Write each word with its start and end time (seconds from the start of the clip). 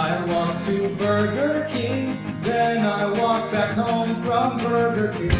I 0.00 0.24
walk 0.32 0.56
to 0.64 0.88
Burger 0.96 1.68
King, 1.70 2.16
then 2.40 2.86
I 2.86 3.04
walk 3.20 3.52
back 3.52 3.72
home 3.72 4.16
from 4.24 4.56
Burger 4.56 5.12
King. 5.12 5.36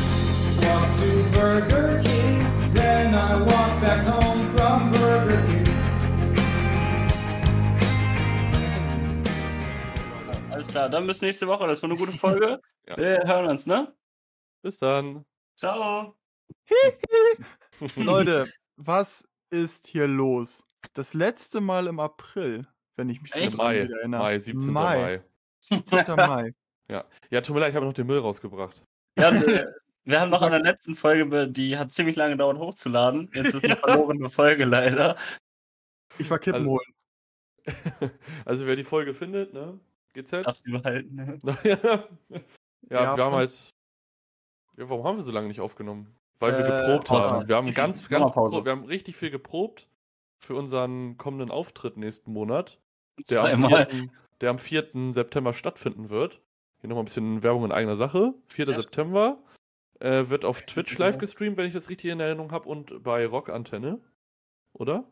Walk 0.61 0.99
to 0.99 1.11
Burger 1.33 2.03
King, 2.05 2.75
then 2.75 3.15
I 3.15 3.41
walk 3.41 3.81
back 3.81 4.05
home 4.05 4.55
from 4.55 4.91
Burger 4.91 5.41
King. 5.47 5.67
Alles 10.51 10.69
klar, 10.69 10.91
dann 10.91 11.07
bis 11.07 11.23
nächste 11.23 11.47
Woche. 11.47 11.67
Das 11.67 11.83
war 11.83 11.89
eine 11.89 11.99
gute 11.99 12.13
Folge. 12.13 12.61
Ja. 12.87 12.97
Wir 12.97 13.23
hören 13.25 13.47
uns, 13.47 13.67
ne? 13.67 13.95
Bis 14.63 14.79
dann. 14.79 15.25
Ciao. 15.57 16.17
Leute, 17.97 18.51
was 18.77 19.25
ist 19.51 19.87
hier 19.87 20.07
los? 20.07 20.65
Das 20.93 21.15
letzte 21.15 21.61
Mal 21.63 21.87
im 21.87 22.01
April, 22.01 22.67
wenn 22.97 23.09
ich 23.11 23.21
mich 23.23 23.33
so 23.33 23.39
Echt? 23.41 23.57
dran 23.57 23.67
Mai, 23.67 23.79
erinnere. 23.79 24.09
Mai, 24.21 24.39
17. 24.39 24.73
Mai. 24.73 25.23
17. 25.61 26.05
Mai. 26.17 26.55
Ja. 26.89 27.05
ja, 27.31 27.41
tut 27.41 27.55
mir 27.55 27.61
leid, 27.61 27.71
ich 27.71 27.77
habe 27.77 27.87
noch 27.87 27.93
den 27.93 28.07
Müll 28.07 28.19
rausgebracht. 28.19 28.83
Ja, 29.19 29.33
wir, 29.33 29.75
wir 30.05 30.21
haben 30.21 30.31
noch 30.31 30.43
an 30.43 30.51
der 30.51 30.61
letzten 30.63 30.95
Folge, 30.95 31.49
die 31.49 31.77
hat 31.79 31.93
ziemlich 31.93 32.17
lange 32.17 32.33
gedauert 32.33 32.59
hochzuladen. 32.59 33.31
Jetzt 33.35 33.55
ist 33.55 33.65
eine 33.65 33.77
verlorene 33.77 34.29
Folge 34.31 34.65
leider. 34.65 35.17
Ich 36.19 36.29
war 36.31 36.39
Kippen 36.39 36.61
Also- 36.61 36.71
holen. 36.71 38.11
Also 38.45 38.67
wer 38.67 38.75
die 38.75 38.85
Folge 38.85 39.15
findet, 39.15 39.53
ne? 39.53 39.79
GZ. 40.15 40.45
Darfst 40.45 40.67
du 40.67 40.81
behalten. 40.81 41.15
Ne? 41.15 41.39
ja, 41.63 42.05
ja, 42.91 43.17
wir 43.17 43.25
haben 43.25 43.35
halt. 43.35 43.53
Ja, 44.77 44.89
warum 44.89 45.05
haben 45.05 45.17
wir 45.19 45.23
so 45.23 45.31
lange 45.31 45.47
nicht 45.47 45.61
aufgenommen? 45.61 46.13
Weil 46.41 46.57
wir 46.59 46.65
Äh, 46.65 46.87
geprobt 46.87 47.09
Pause. 47.09 47.31
haben. 47.31 47.49
Wir 47.49 47.55
haben 47.57 47.73
ganz, 47.73 48.09
ganz 48.09 48.35
wir 48.35 48.73
haben 48.73 48.85
richtig 48.87 49.17
viel 49.17 49.31
geprobt 49.31 49.87
für 50.41 50.55
unseren 50.55 51.17
kommenden 51.17 51.51
Auftritt 51.51 51.97
nächsten 51.97 52.33
Monat, 52.33 52.79
der 53.31 53.43
am, 53.43 53.61
Zweimal. 53.61 53.87
4., 53.91 54.09
der 54.41 54.51
am 54.51 54.59
4. 54.59 55.13
September 55.13 55.53
stattfinden 55.53 56.11
wird. 56.11 56.41
Hier 56.81 56.89
nochmal 56.89 57.03
ein 57.03 57.07
bisschen 57.07 57.43
Werbung 57.43 57.65
in 57.65 57.73
eigener 57.73 57.97
Sache. 57.97 58.35
4. 58.49 58.67
Ja. 58.67 58.81
September 58.81 59.43
äh, 60.01 60.29
wird 60.29 60.45
auf 60.45 60.63
Twitch 60.63 60.97
genau. 60.97 61.07
live 61.07 61.19
gestreamt, 61.19 61.57
wenn 61.57 61.67
ich 61.67 61.75
das 61.75 61.91
richtig 61.91 62.11
in 62.11 62.21
Erinnerung 62.21 62.53
habe, 62.53 62.69
und 62.69 63.03
bei 63.03 63.27
Rockantenne. 63.27 64.01
Oder? 64.73 65.05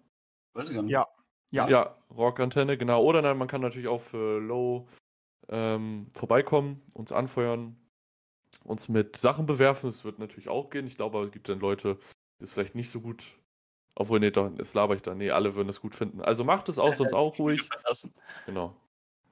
Weiß 0.54 0.70
ich 0.70 0.74
gar 0.74 0.82
nicht. 0.82 0.92
Ja. 0.92 1.06
Ja. 1.50 1.68
Ja, 1.68 1.98
Rockantenne, 2.10 2.76
genau. 2.76 3.02
Oder 3.02 3.22
nein, 3.22 3.38
man 3.38 3.48
kann 3.48 3.60
natürlich 3.60 3.88
auch 3.88 4.02
für 4.02 4.38
Low 4.38 4.86
ähm, 5.48 6.10
vorbeikommen, 6.12 6.82
uns 6.92 7.10
anfeuern, 7.10 7.76
uns 8.64 8.88
mit 8.88 9.16
Sachen 9.16 9.46
bewerfen. 9.46 9.88
Das 9.88 10.04
wird 10.04 10.18
natürlich 10.18 10.48
auch 10.48 10.68
gehen. 10.68 10.86
Ich 10.86 10.96
glaube, 10.96 11.22
es 11.24 11.30
gibt 11.32 11.48
dann 11.48 11.60
Leute, 11.60 11.98
die 12.38 12.44
es 12.44 12.52
vielleicht 12.52 12.74
nicht 12.74 12.90
so 12.90 13.00
gut. 13.00 13.24
Obwohl, 14.00 14.20
nee, 14.20 14.30
doch, 14.30 14.48
das 14.54 14.74
laber 14.74 14.94
ich 14.94 15.02
da. 15.02 15.12
Nee, 15.12 15.32
alle 15.32 15.56
würden 15.56 15.68
es 15.68 15.80
gut 15.80 15.92
finden. 15.92 16.20
Also 16.20 16.44
macht 16.44 16.68
es 16.68 16.78
auch, 16.78 16.94
sonst 16.94 17.12
auch 17.12 17.36
ruhig. 17.36 17.62
Verlassen. 17.64 18.14
Genau. 18.46 18.76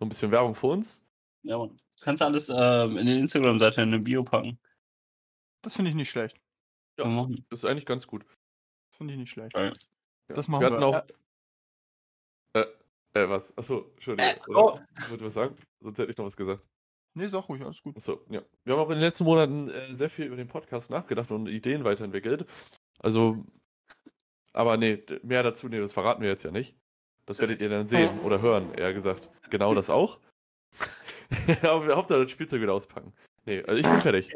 So 0.01 0.05
ein 0.05 0.09
bisschen 0.09 0.33
Werbung 0.33 0.57
für 0.57 0.67
uns. 0.67 1.01
Ja, 1.45 1.57
Mann. 1.57 1.69
Du 1.69 2.05
kannst 2.05 2.21
alles 2.21 2.49
ähm, 2.49 2.97
in 2.97 3.07
die 3.07 3.21
Instagram-Seite 3.21 3.83
in 3.83 3.95
eine 3.95 4.01
Bio 4.01 4.25
packen. 4.25 4.59
Das 5.63 5.75
finde 5.77 5.93
ich 5.93 5.95
nicht 5.95 6.11
schlecht. 6.11 6.41
Ja. 6.99 7.05
Machen. 7.05 7.37
Das 7.49 7.61
ist 7.61 7.65
eigentlich 7.65 7.87
ganz 7.87 8.09
gut. 8.09 8.27
Das 8.91 8.97
finde 8.97 9.15
ich 9.15 9.21
nicht 9.21 9.31
schlecht. 9.31 9.57
Ja. 9.57 9.71
Das 10.27 10.49
machen 10.49 10.63
wir. 10.63 10.67
hatten 10.67 10.81
wir. 10.81 10.87
auch. 10.89 11.05
Äh, 12.55 13.23
äh, 13.23 13.29
was? 13.29 13.57
Achso, 13.57 13.93
Entschuldigung. 13.95 14.33
Äh, 14.33 14.51
Oder? 14.51 14.59
oh. 14.59 14.81
Wollt 15.11 15.21
ihr 15.21 15.27
was 15.27 15.35
sagen? 15.35 15.57
Sonst 15.79 15.99
hätte 16.01 16.11
ich 16.11 16.17
noch 16.17 16.25
was 16.25 16.37
gesagt. 16.37 16.67
Nee, 17.15 17.29
sag 17.29 17.49
ruhig, 17.49 17.63
alles 17.63 17.81
gut. 17.81 17.95
Achso, 17.97 18.21
ja. 18.31 18.43
Wir 18.65 18.75
haben 18.75 18.81
auch 18.81 18.91
in 18.91 18.97
den 18.97 19.05
letzten 19.05 19.25
Monaten 19.25 19.71
äh, 19.71 19.95
sehr 19.95 20.11
viel 20.11 20.25
über 20.25 20.37
den 20.37 20.49
Podcast 20.49 20.91
nachgedacht 20.91 21.31
und 21.31 21.47
Ideen 21.47 21.85
weiterentwickelt. 21.85 22.47
Also, 22.99 23.47
aber 24.57 24.77
nee, 24.77 25.05
mehr 25.23 25.43
dazu, 25.43 25.69
nee, 25.69 25.79
das 25.79 25.93
verraten 25.93 26.23
wir 26.23 26.31
jetzt 26.31 26.43
ja 26.43 26.51
nicht. 26.51 26.75
Das 27.27 27.41
werdet 27.41 27.61
ihr 27.61 27.69
dann 27.69 27.87
sehen 27.87 28.09
oder 28.25 28.41
hören, 28.41 28.73
eher 28.75 28.95
gesagt. 28.95 29.29
Genau 29.51 29.75
das 29.75 29.91
auch. 29.91 30.19
aber 31.63 31.87
wir 31.87 31.97
Hauptsache 31.97 32.23
das 32.23 32.31
Spielzeug 32.31 32.63
wieder 32.63 32.73
auspacken. 32.73 33.13
Nee, 33.45 33.59
also 33.59 33.75
ich 33.75 33.87
bin 33.87 34.01
fertig. 34.01 34.33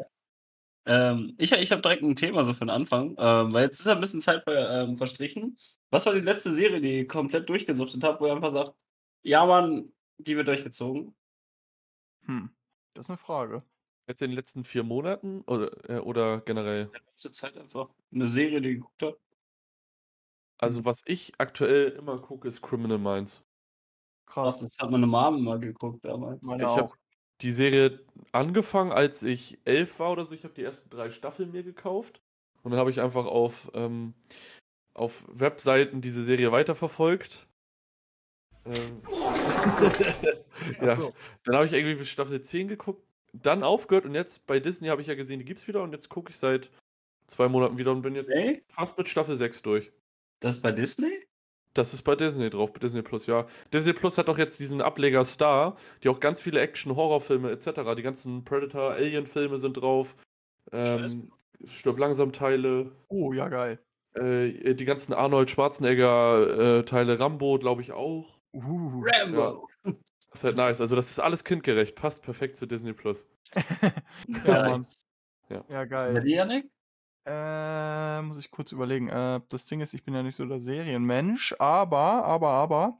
Ähm, 0.85 1.35
ich 1.37 1.51
ich 1.51 1.71
habe 1.71 1.81
direkt 1.81 2.03
ein 2.03 2.15
Thema 2.15 2.43
so 2.43 2.53
für 2.53 2.65
den 2.65 2.69
Anfang, 2.69 3.15
ähm, 3.17 3.53
weil 3.53 3.65
jetzt 3.65 3.79
ist 3.79 3.85
ja 3.85 3.93
ein 3.93 4.01
bisschen 4.01 4.21
Zeit 4.21 4.43
ver, 4.43 4.83
ähm, 4.83 4.97
verstrichen. 4.97 5.57
Was 5.89 6.05
war 6.05 6.13
die 6.13 6.21
letzte 6.21 6.51
Serie, 6.51 6.81
die 6.81 6.99
ihr 6.99 7.07
komplett 7.07 7.49
durchgesuchtet 7.49 8.03
habt, 8.03 8.21
wo 8.21 8.27
ihr 8.27 8.33
einfach 8.33 8.51
sagt, 8.51 8.73
ja 9.23 9.45
Mann, 9.45 9.91
die 10.17 10.35
wird 10.35 10.47
durchgezogen? 10.47 11.15
Hm. 12.25 12.49
Das 12.93 13.05
ist 13.05 13.09
eine 13.09 13.17
Frage. 13.17 13.63
Jetzt 14.07 14.21
in 14.21 14.31
den 14.31 14.35
letzten 14.35 14.63
vier 14.63 14.83
Monaten 14.83 15.41
oder, 15.41 15.89
äh, 15.89 15.99
oder 15.99 16.41
generell? 16.41 16.89
In 16.93 17.05
letzter 17.07 17.31
Zeit 17.31 17.57
einfach 17.57 17.89
eine 18.13 18.27
Serie, 18.27 18.61
die 18.61 18.69
ihr 18.69 18.75
geguckt 18.75 19.03
habt. 19.03 19.19
Also, 20.61 20.85
was 20.85 21.01
ich 21.05 21.33
aktuell 21.39 21.89
immer 21.89 22.19
gucke, 22.19 22.47
ist 22.47 22.61
Criminal 22.61 22.99
Minds. 22.99 23.43
Krass, 24.27 24.61
das 24.61 24.77
hat 24.79 24.91
meine 24.91 25.07
Mom 25.07 25.43
mal 25.43 25.59
geguckt 25.59 26.05
damals. 26.05 26.41
Meine 26.43 26.63
Ich 26.63 26.69
habe 26.69 26.93
die 27.41 27.51
Serie 27.51 27.99
angefangen, 28.31 28.91
als 28.91 29.23
ich 29.23 29.59
elf 29.65 29.99
war 29.99 30.11
oder 30.11 30.23
so. 30.23 30.35
Ich 30.35 30.43
habe 30.43 30.53
die 30.53 30.63
ersten 30.63 30.89
drei 30.89 31.09
Staffeln 31.09 31.51
mir 31.51 31.63
gekauft. 31.63 32.21
Und 32.61 32.71
dann 32.71 32.79
habe 32.79 32.91
ich 32.91 33.01
einfach 33.01 33.25
auf, 33.25 33.71
ähm, 33.73 34.13
auf 34.93 35.25
Webseiten 35.27 35.99
diese 35.99 36.23
Serie 36.23 36.51
weiterverfolgt. 36.51 37.47
Ähm, 38.65 38.99
ja, 40.81 40.95
so. 40.95 41.09
dann 41.43 41.55
habe 41.55 41.65
ich 41.65 41.73
irgendwie 41.73 41.95
bis 41.95 42.09
Staffel 42.09 42.39
10 42.39 42.67
geguckt, 42.67 43.03
dann 43.33 43.63
aufgehört 43.63 44.05
und 44.05 44.13
jetzt 44.13 44.45
bei 44.45 44.59
Disney 44.59 44.89
habe 44.89 45.01
ich 45.01 45.07
ja 45.07 45.15
gesehen, 45.15 45.39
die 45.39 45.45
gibt's 45.45 45.67
wieder 45.67 45.81
und 45.81 45.91
jetzt 45.93 46.09
gucke 46.09 46.29
ich 46.29 46.37
seit 46.37 46.69
zwei 47.25 47.47
Monaten 47.49 47.79
wieder 47.79 47.91
und 47.91 48.03
bin 48.03 48.13
jetzt 48.13 48.31
Hey? 48.31 48.63
fast 48.67 48.95
mit 48.99 49.09
Staffel 49.09 49.35
6 49.35 49.63
durch. 49.63 49.91
Das 50.41 50.55
ist 50.57 50.61
bei 50.61 50.71
Disney? 50.73 51.11
Das 51.73 51.93
ist 51.93 52.01
bei 52.01 52.15
Disney 52.17 52.49
drauf, 52.49 52.73
bei 52.73 52.79
Disney 52.79 53.01
Plus, 53.01 53.27
ja. 53.27 53.47
Disney 53.71 53.93
Plus 53.93 54.17
hat 54.17 54.27
doch 54.27 54.37
jetzt 54.37 54.59
diesen 54.59 54.81
Ableger 54.81 55.23
Star, 55.23 55.77
die 56.03 56.09
auch 56.09 56.19
ganz 56.19 56.41
viele 56.41 56.59
Action-Horrorfilme 56.59 57.49
etc. 57.49 57.95
Die 57.95 58.01
ganzen 58.01 58.43
Predator, 58.43 58.91
Alien-Filme 58.91 59.57
sind 59.57 59.75
drauf. 59.75 60.17
Ähm, 60.73 61.31
Stirb 61.65 61.97
langsam 61.97 62.33
Teile, 62.33 62.91
Oh, 63.07 63.31
ja, 63.31 63.47
geil. 63.47 63.79
äh, 64.15 64.73
die 64.75 64.83
ganzen 64.85 65.13
Arnold 65.13 65.49
Schwarzenegger-Teile, 65.49 67.19
Rambo, 67.19 67.57
glaube 67.59 67.81
ich 67.83 67.93
auch. 67.93 68.37
Uh. 68.53 69.05
Rambo! 69.05 69.69
Das 69.83 69.93
ist 70.33 70.43
halt 70.43 70.57
nice. 70.57 70.81
Also, 70.81 70.95
das 70.95 71.09
ist 71.09 71.19
alles 71.19 71.43
kindgerecht, 71.43 71.95
passt 71.95 72.21
perfekt 72.21 72.57
zu 72.57 72.65
Disney 72.65 72.93
Plus. 72.93 73.25
Ja. 74.45 74.77
Nice. 74.77 75.05
Ja, 75.49 75.63
Bei 75.67 75.85
geil. 75.85 76.27
Janik? 76.27 76.69
Äh, 77.25 78.21
muss 78.23 78.37
ich 78.37 78.51
kurz 78.51 78.71
überlegen. 78.71 79.09
Äh, 79.09 79.41
das 79.49 79.65
Ding 79.65 79.81
ist, 79.81 79.93
ich 79.93 80.03
bin 80.03 80.13
ja 80.13 80.23
nicht 80.23 80.35
so 80.35 80.45
der 80.45 80.59
Serienmensch, 80.59 81.55
aber, 81.59 82.25
aber, 82.25 82.49
aber, 82.49 82.99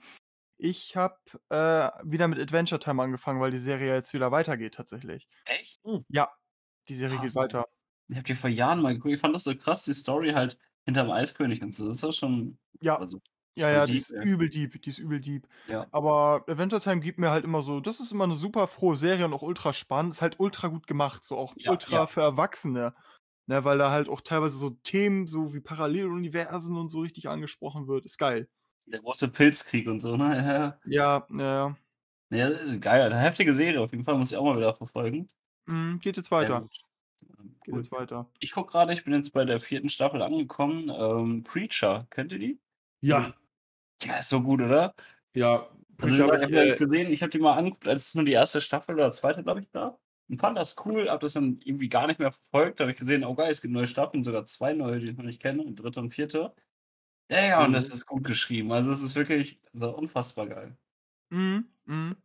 ich 0.58 0.96
habe 0.96 1.18
äh, 1.50 1.90
wieder 2.04 2.28
mit 2.28 2.40
Adventure 2.40 2.80
Time 2.80 3.02
angefangen, 3.02 3.42
weil 3.42 3.50
die 3.50 3.58
Serie 3.58 3.96
jetzt 3.96 4.14
wieder 4.14 4.32
weitergeht 4.32 4.76
tatsächlich. 4.76 5.28
Echt? 5.46 5.82
Ja, 6.10 6.30
die 6.88 6.96
Serie 6.96 7.16
Krass, 7.16 7.26
geht 7.26 7.36
weiter. 7.36 7.66
Ich 8.10 8.18
hab 8.18 8.26
die 8.26 8.36
vor 8.36 8.50
Jahren 8.50 8.82
mal 8.82 8.94
geguckt. 8.94 9.16
Ich 9.16 9.20
fand 9.20 9.34
das 9.34 9.44
so 9.44 9.56
krass, 9.56 9.86
die 9.86 9.94
Story 9.94 10.32
halt 10.32 10.60
hinterm 10.86 11.10
Eiskönig 11.10 11.64
und 11.64 11.74
so. 11.74 11.90
Das 11.90 12.04
war 12.04 12.14
schon. 12.14 12.60
Ja, 12.80 12.98
Also, 13.00 13.22
ja, 13.56 13.70
ja, 13.70 13.86
die 13.86 13.98
ist 13.98 14.12
ja. 14.12 14.22
übel 14.22 14.50
deep, 14.50 14.82
die 14.82 14.90
ist 14.90 15.00
übel 15.00 15.20
deep. 15.20 15.48
Ja. 15.68 15.88
Aber 15.92 16.44
Adventure 16.48 16.82
Time 16.82 17.02
gibt 17.02 17.20
mir 17.20 17.32
halt 17.32 17.44
immer 17.44 17.64
so, 17.64 17.82
das 17.82 18.00
ist 18.00 18.12
immer 18.12 18.24
eine 18.24 18.36
super 18.36 18.68
frohe 18.68 18.96
Serie 18.96 19.26
und 19.26 19.34
auch 19.34 19.42
ultra 19.42 19.74
spannend. 19.74 20.14
Ist 20.14 20.22
halt 20.22 20.40
ultra 20.40 20.68
gut 20.68 20.88
gemacht, 20.88 21.24
so 21.24 21.38
auch 21.38 21.54
Ja, 21.58 21.72
ultra 21.72 21.96
ja. 21.96 22.08
für 22.08 22.22
Erwachsene. 22.22 22.94
Ne, 23.48 23.64
weil 23.64 23.78
da 23.78 23.92
halt 23.92 24.08
auch 24.08 24.22
teilweise 24.22 24.58
so 24.58 24.70
Themen, 24.70 25.28
so 25.28 25.54
wie 25.54 25.60
Paralleluniversen 25.60 26.78
und 26.78 26.90
so 26.90 27.00
richtig 27.02 27.28
angesprochen 27.28 27.88
wird. 27.88 28.06
Ist 28.06 28.18
geil. 28.18 28.48
der 28.86 29.02
große 29.02 29.30
Pilzkrieg 29.30 29.88
und 29.88 30.00
so, 30.00 30.16
ne? 30.18 30.80
Ja, 30.86 31.26
Ja, 31.30 31.38
ja. 31.38 31.76
ja. 32.30 32.50
ja 32.50 32.76
geil, 32.78 33.02
eine 33.02 33.20
heftige 33.20 33.54
Serie 33.54 33.82
auf 33.82 33.92
jeden 33.92 34.04
Fall, 34.04 34.18
muss 34.18 34.32
ich 34.32 34.38
auch 34.38 34.46
mal 34.46 34.58
wieder 34.58 34.76
verfolgen. 34.76 35.28
Mhm, 35.66 36.00
geht 36.00 36.18
jetzt 36.18 36.32
weiter. 36.32 36.68
Ähm, 37.40 37.56
Geht 37.64 37.76
jetzt 37.76 37.92
weiter. 37.92 38.30
Ich 38.40 38.52
gucke 38.52 38.72
gerade, 38.72 38.94
ich 38.94 39.04
bin 39.04 39.14
jetzt 39.14 39.32
bei 39.34 39.46
der 39.46 39.60
vierten 39.60 39.90
Staffel 39.90 40.22
angekommen. 40.22 40.90
Ähm, 40.90 41.44
Preacher, 41.44 42.08
kennt 42.10 42.32
ihr 42.32 42.40
die? 42.40 42.60
Ja, 43.02 43.34
Ja, 44.04 44.18
ist 44.18 44.30
so 44.30 44.42
gut, 44.42 44.62
oder? 44.62 44.94
ja. 45.34 45.68
Also, 46.00 46.16
ich 46.16 46.22
hab 46.22 46.32
habe 46.32 46.38
ich, 46.38 46.44
hab 46.44 46.52
äh, 46.52 46.76
gesehen, 46.76 47.12
ich 47.12 47.22
habe 47.22 47.30
die 47.30 47.38
mal 47.38 47.54
angeguckt, 47.54 47.88
als 47.88 48.08
es 48.08 48.16
nur 48.16 48.26
die 48.26 48.32
erste 48.32 48.60
Staffel 48.60 48.96
oder 48.96 49.12
zweite, 49.12 49.44
glaube 49.44 49.60
ich, 49.60 49.72
gab. 49.72 50.00
Und 50.32 50.40
fand 50.40 50.58
das 50.58 50.78
cool, 50.86 51.10
habe 51.10 51.20
das 51.20 51.34
dann 51.34 51.60
irgendwie 51.66 51.90
gar 51.90 52.08
nicht 52.08 52.20
mehr 52.20 52.32
verfolgt. 52.32 52.80
Da 52.80 52.86
habe 52.86 52.94
ich 52.94 52.98
gesehen, 52.98 53.26
oh 53.26 53.36
geil, 53.36 53.52
es 53.52 53.62
gibt 53.62 53.74
neue 53.74 53.86
Staffeln, 53.88 54.24
sogar 54.24 54.46
zwei 54.46 54.72
neue, 54.74 55.00
die 55.00 55.12
ich 55.12 55.18
noch 55.18 55.26
nicht 55.26 55.42
kenne, 55.42 55.74
dritte 55.74 56.00
und 56.00 56.12
vierte. 56.12 56.56
Ja, 57.30 57.46
ja, 57.46 57.66
und 57.66 57.72
Mhm. 57.72 57.76
das 57.76 57.90
ist 57.94 58.08
gut 58.08 58.24
geschrieben. 58.24 58.72
Also, 58.72 58.92
es 58.92 59.02
ist 59.02 59.16
wirklich 59.16 59.62
so 59.74 59.96
unfassbar 59.96 60.48
geil. 60.48 60.78
Mhm, 61.32 61.66
mhm. 61.86 62.16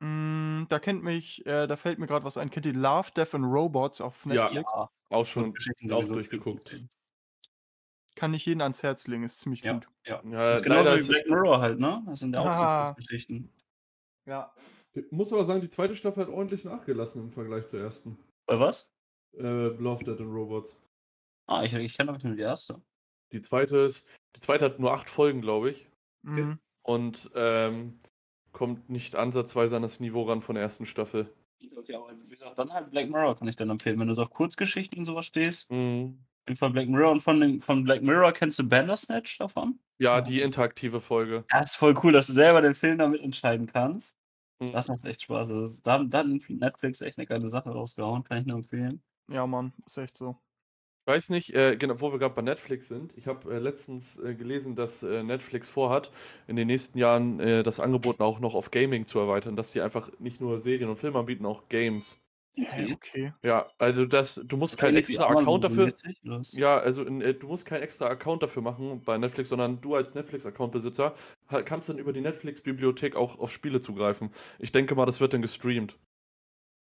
Mm, 0.00 0.66
da 0.68 0.78
kennt 0.80 1.04
mich, 1.04 1.46
äh, 1.46 1.66
da 1.66 1.76
fällt 1.76 1.98
mir 1.98 2.06
gerade 2.08 2.24
was 2.24 2.36
ein. 2.36 2.50
Kennt 2.50 2.66
ihr 2.66 2.74
Love, 2.74 3.10
Death 3.16 3.34
and 3.34 3.44
Robots 3.44 4.00
auf 4.00 4.26
Ja. 4.26 4.48
Netflix? 4.48 4.72
auch 5.10 5.26
schon 5.26 5.54
auch 5.90 6.04
durchgeguckt. 6.04 6.80
Kann 8.14 8.34
ich 8.34 8.46
jeden 8.46 8.60
ans 8.60 8.82
Herz 8.82 9.06
legen, 9.08 9.24
ist 9.24 9.40
ziemlich 9.40 9.62
Ja, 9.62 9.74
gut. 9.74 9.88
ja. 10.06 10.22
Ja, 10.24 10.50
Das 10.50 10.60
ist 10.60 10.64
genauso 10.64 10.96
wie 10.96 11.08
Black 11.08 11.28
Mirror 11.28 11.60
halt, 11.60 11.80
ne? 11.80 12.02
Das 12.06 12.20
sind 12.20 12.34
ja 12.34 12.40
auch 12.40 12.54
so. 12.54 12.66
Kurzgeschichten. 12.66 13.50
Ja. 14.26 14.52
Ich 14.94 15.10
muss 15.10 15.32
aber 15.32 15.44
sagen, 15.44 15.60
die 15.60 15.70
zweite 15.70 15.96
Staffel 15.96 16.24
hat 16.24 16.32
ordentlich 16.32 16.64
nachgelassen 16.64 17.22
im 17.22 17.30
Vergleich 17.30 17.66
zur 17.66 17.80
ersten. 17.80 18.18
Bei 18.46 18.58
was? 18.58 18.92
Äh, 19.34 19.68
Love, 19.68 20.04
Dead 20.04 20.20
and 20.20 20.32
Robots. 20.32 20.76
Ah, 21.46 21.62
ich, 21.62 21.72
ich 21.72 21.96
kenne 21.96 22.10
aber 22.10 22.26
nur 22.26 22.36
die 22.36 22.42
erste. 22.42 22.80
Die 23.32 23.40
zweite 23.40 23.78
ist, 23.78 24.06
die 24.36 24.40
zweite 24.40 24.66
hat 24.66 24.78
nur 24.78 24.92
acht 24.92 25.08
Folgen, 25.08 25.40
glaube 25.40 25.70
ich. 25.70 25.88
Mhm. 26.22 26.58
Und 26.82 27.30
ähm, 27.34 28.00
kommt 28.52 28.90
nicht 28.90 29.16
ansatzweise 29.16 29.76
an 29.76 29.82
das 29.82 30.00
Niveau 30.00 30.24
ran 30.24 30.42
von 30.42 30.54
der 30.54 30.64
ersten 30.64 30.86
Staffel. 30.86 31.32
Ja, 31.86 31.98
aber 31.98 32.12
wie 32.22 32.28
gesagt, 32.28 32.58
dann 32.58 32.72
halt 32.72 32.90
Black 32.90 33.08
Mirror 33.08 33.36
kann 33.36 33.48
ich 33.48 33.56
dann 33.56 33.70
empfehlen, 33.70 33.98
wenn 33.98 34.08
du 34.08 34.14
so 34.14 34.22
auf 34.22 34.30
Kurzgeschichten 34.30 34.98
und 34.98 35.04
sowas 35.04 35.26
stehst. 35.26 35.70
Mhm. 35.70 36.18
Fall 36.54 36.70
Black 36.70 36.88
Mirror 36.88 37.12
und 37.12 37.20
von, 37.20 37.40
dem, 37.40 37.60
von 37.60 37.84
Black 37.84 38.02
Mirror 38.02 38.32
kennst 38.32 38.58
du 38.58 38.68
Bandersnatch 38.68 39.38
davon? 39.38 39.78
Ja, 39.98 40.20
die 40.20 40.42
interaktive 40.42 41.00
Folge. 41.00 41.44
Das 41.48 41.72
ist 41.72 41.76
voll 41.76 41.94
cool, 42.02 42.12
dass 42.12 42.26
du 42.26 42.32
selber 42.32 42.60
den 42.62 42.74
Film 42.74 42.98
damit 42.98 43.20
entscheiden 43.20 43.66
kannst. 43.66 44.16
Mhm. 44.62 44.72
Das 44.72 44.88
macht 44.88 45.04
echt 45.04 45.22
Spaß. 45.22 45.50
Also, 45.50 45.80
da, 45.82 46.02
da 46.04 46.18
hat 46.18 46.26
Netflix 46.48 47.00
echt 47.00 47.18
eine 47.18 47.26
geile 47.26 47.46
Sache 47.48 47.70
rausgehauen, 47.70 48.22
kann 48.24 48.38
ich 48.38 48.46
nur 48.46 48.56
empfehlen. 48.56 49.02
Ja, 49.30 49.46
Mann, 49.46 49.72
ist 49.86 49.96
echt 49.96 50.16
so. 50.16 50.36
Ich 51.04 51.12
weiß 51.12 51.30
nicht, 51.30 51.52
äh, 51.54 51.76
genau, 51.76 52.00
wo 52.00 52.12
wir 52.12 52.20
gerade 52.20 52.34
bei 52.34 52.42
Netflix 52.42 52.86
sind. 52.86 53.12
Ich 53.16 53.26
habe 53.26 53.52
äh, 53.52 53.58
letztens 53.58 54.20
äh, 54.20 54.36
gelesen, 54.36 54.76
dass 54.76 55.02
äh, 55.02 55.24
Netflix 55.24 55.68
vorhat, 55.68 56.12
in 56.46 56.54
den 56.54 56.68
nächsten 56.68 56.96
Jahren 56.96 57.40
äh, 57.40 57.64
das 57.64 57.80
Angebot 57.80 58.20
auch 58.20 58.38
noch 58.38 58.54
auf 58.54 58.70
Gaming 58.70 59.04
zu 59.04 59.18
erweitern, 59.18 59.56
dass 59.56 59.72
die 59.72 59.80
einfach 59.80 60.10
nicht 60.20 60.40
nur 60.40 60.60
Serien 60.60 60.88
und 60.88 60.96
Filme 60.96 61.18
anbieten, 61.18 61.44
auch 61.44 61.68
Games. 61.68 62.21
Hä, 62.56 62.92
okay. 62.92 63.32
Ja, 63.42 63.66
also 63.78 64.04
das, 64.04 64.40
du 64.44 64.56
musst 64.56 64.76
keinen 64.76 64.96
extra 64.96 65.24
Amazon 65.24 65.42
Account 65.42 65.64
dafür. 65.64 65.92
Ja, 66.52 66.78
also 66.78 67.02
in, 67.04 67.22
äh, 67.22 67.34
du 67.34 67.46
musst 67.46 67.64
keinen 67.64 67.82
extra 67.82 68.06
Account 68.08 68.42
dafür 68.42 68.62
machen 68.62 69.02
bei 69.04 69.16
Netflix, 69.16 69.48
sondern 69.48 69.80
du 69.80 69.94
als 69.94 70.14
Netflix-Account-Besitzer 70.14 71.14
kannst 71.64 71.88
dann 71.88 71.98
über 71.98 72.12
die 72.12 72.20
Netflix-Bibliothek 72.20 73.16
auch 73.16 73.38
auf 73.38 73.52
Spiele 73.52 73.80
zugreifen. 73.80 74.30
Ich 74.58 74.72
denke 74.72 74.94
mal, 74.94 75.06
das 75.06 75.20
wird 75.20 75.32
dann 75.32 75.42
gestreamt. 75.42 75.98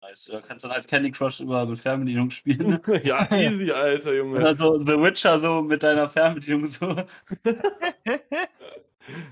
Nice. 0.01 0.27
Du 0.27 0.41
kannst 0.41 0.65
dann 0.65 0.73
halt 0.73 0.87
Candy 0.89 1.11
Crush 1.11 1.41
über 1.41 1.77
Fernbedienung 1.77 2.31
spielen. 2.31 2.81
ja, 3.05 3.31
easy, 3.33 3.71
Alter, 3.71 4.15
Junge. 4.15 4.39
Oder 4.39 4.57
so 4.57 4.79
The 4.79 4.93
Witcher 4.93 5.37
so 5.39 5.61
mit 5.61 5.83
deiner 5.83 6.09
Fernbedienung 6.09 6.67
so. 6.67 6.95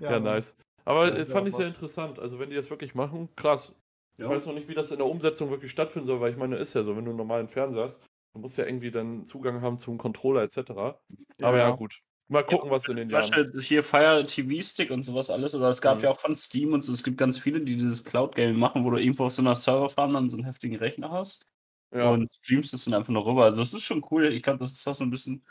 Ja, 0.01 0.13
Mann. 0.13 0.23
nice. 0.23 0.55
Aber 0.87 1.11
Das 1.11 1.21
äh, 1.21 1.27
fand 1.27 1.49
ich 1.49 1.55
sehr 1.55 1.67
interessant. 1.67 2.19
Also, 2.19 2.39
wenn 2.39 2.49
die 2.49 2.57
das 2.57 2.71
wirklich 2.71 2.95
machen, 2.95 3.29
krass. 3.37 3.75
Ich 4.19 4.25
Ja. 4.25 4.31
weiß 4.31 4.47
noch 4.47 4.55
nicht, 4.55 4.69
wie 4.69 4.75
das 4.75 4.91
in 4.91 4.99
der 4.99 5.07
Umsetzung 5.07 5.51
wirklich 5.51 5.71
stattfinden 5.71 6.07
soll, 6.07 6.21
weil 6.21 6.31
ich 6.33 6.39
meine, 6.39 6.57
ist 6.57 6.75
ja 6.75 6.83
so, 6.83 6.97
wenn 6.97 7.05
du 7.05 7.11
einen 7.11 7.19
normalen 7.19 7.49
Fernseher 7.49 7.85
hast, 7.85 8.03
du 8.35 8.41
musst 8.41 8.57
ja 8.57 8.65
irgendwie 8.67 8.91
dann 8.91 9.25
Zugang 9.27 9.61
haben 9.61 9.79
zum 9.79 9.99
Controller 9.99 10.43
etc. 10.43 10.71
Aber 10.71 11.59
ja, 11.59 11.69
Ja. 11.69 11.71
gut. 11.71 12.01
Mal 12.29 12.45
gucken, 12.45 12.71
was 12.71 12.89
in 12.89 12.97
den 12.97 13.05
Zum 13.09 13.13
Jahren. 13.13 13.31
Beispiel 13.31 13.63
hier 13.63 13.85
Fire 13.85 14.27
TV 14.27 14.61
Stick 14.63 14.91
und 14.91 15.03
sowas 15.05 15.31
alles. 15.31 15.55
Oder 15.55 15.69
es 15.69 15.81
gab 15.81 15.99
Mhm. 15.99 16.05
ja 16.05 16.11
auch 16.11 16.19
von 16.19 16.35
Steam 16.35 16.73
und 16.73 16.83
so. 16.83 16.93
Es 16.93 17.05
gibt 17.05 17.19
ganz 17.19 17.39
viele, 17.39 17.61
die 17.61 17.77
dieses 17.77 18.05
Cloud-Gaming 18.05 18.59
machen, 18.59 18.85
wo 18.85 18.91
du 18.91 18.97
irgendwo 18.97 19.27
auf 19.27 19.33
so 19.33 19.43
einer 19.43 19.55
Serverfarm 19.55 20.13
dann 20.13 20.29
so 20.31 20.37
einen 20.37 20.45
heftigen 20.45 20.77
Rechner 20.77 21.11
hast. 21.13 21.47
Ja. 21.95 22.11
Und 22.11 22.29
streamst 22.33 22.75
es 22.75 22.85
dann 22.85 22.95
einfach 22.95 23.13
noch 23.13 23.27
rüber. 23.27 23.45
Also 23.45 23.61
das 23.63 23.73
ist 23.75 23.85
schon 23.85 24.05
cool. 24.11 24.25
Ich 24.27 24.43
glaube, 24.43 24.59
das 24.59 24.73
ist 24.73 24.87
auch 24.89 24.95
so 24.95 25.05
ein 25.05 25.11
bisschen 25.11 25.45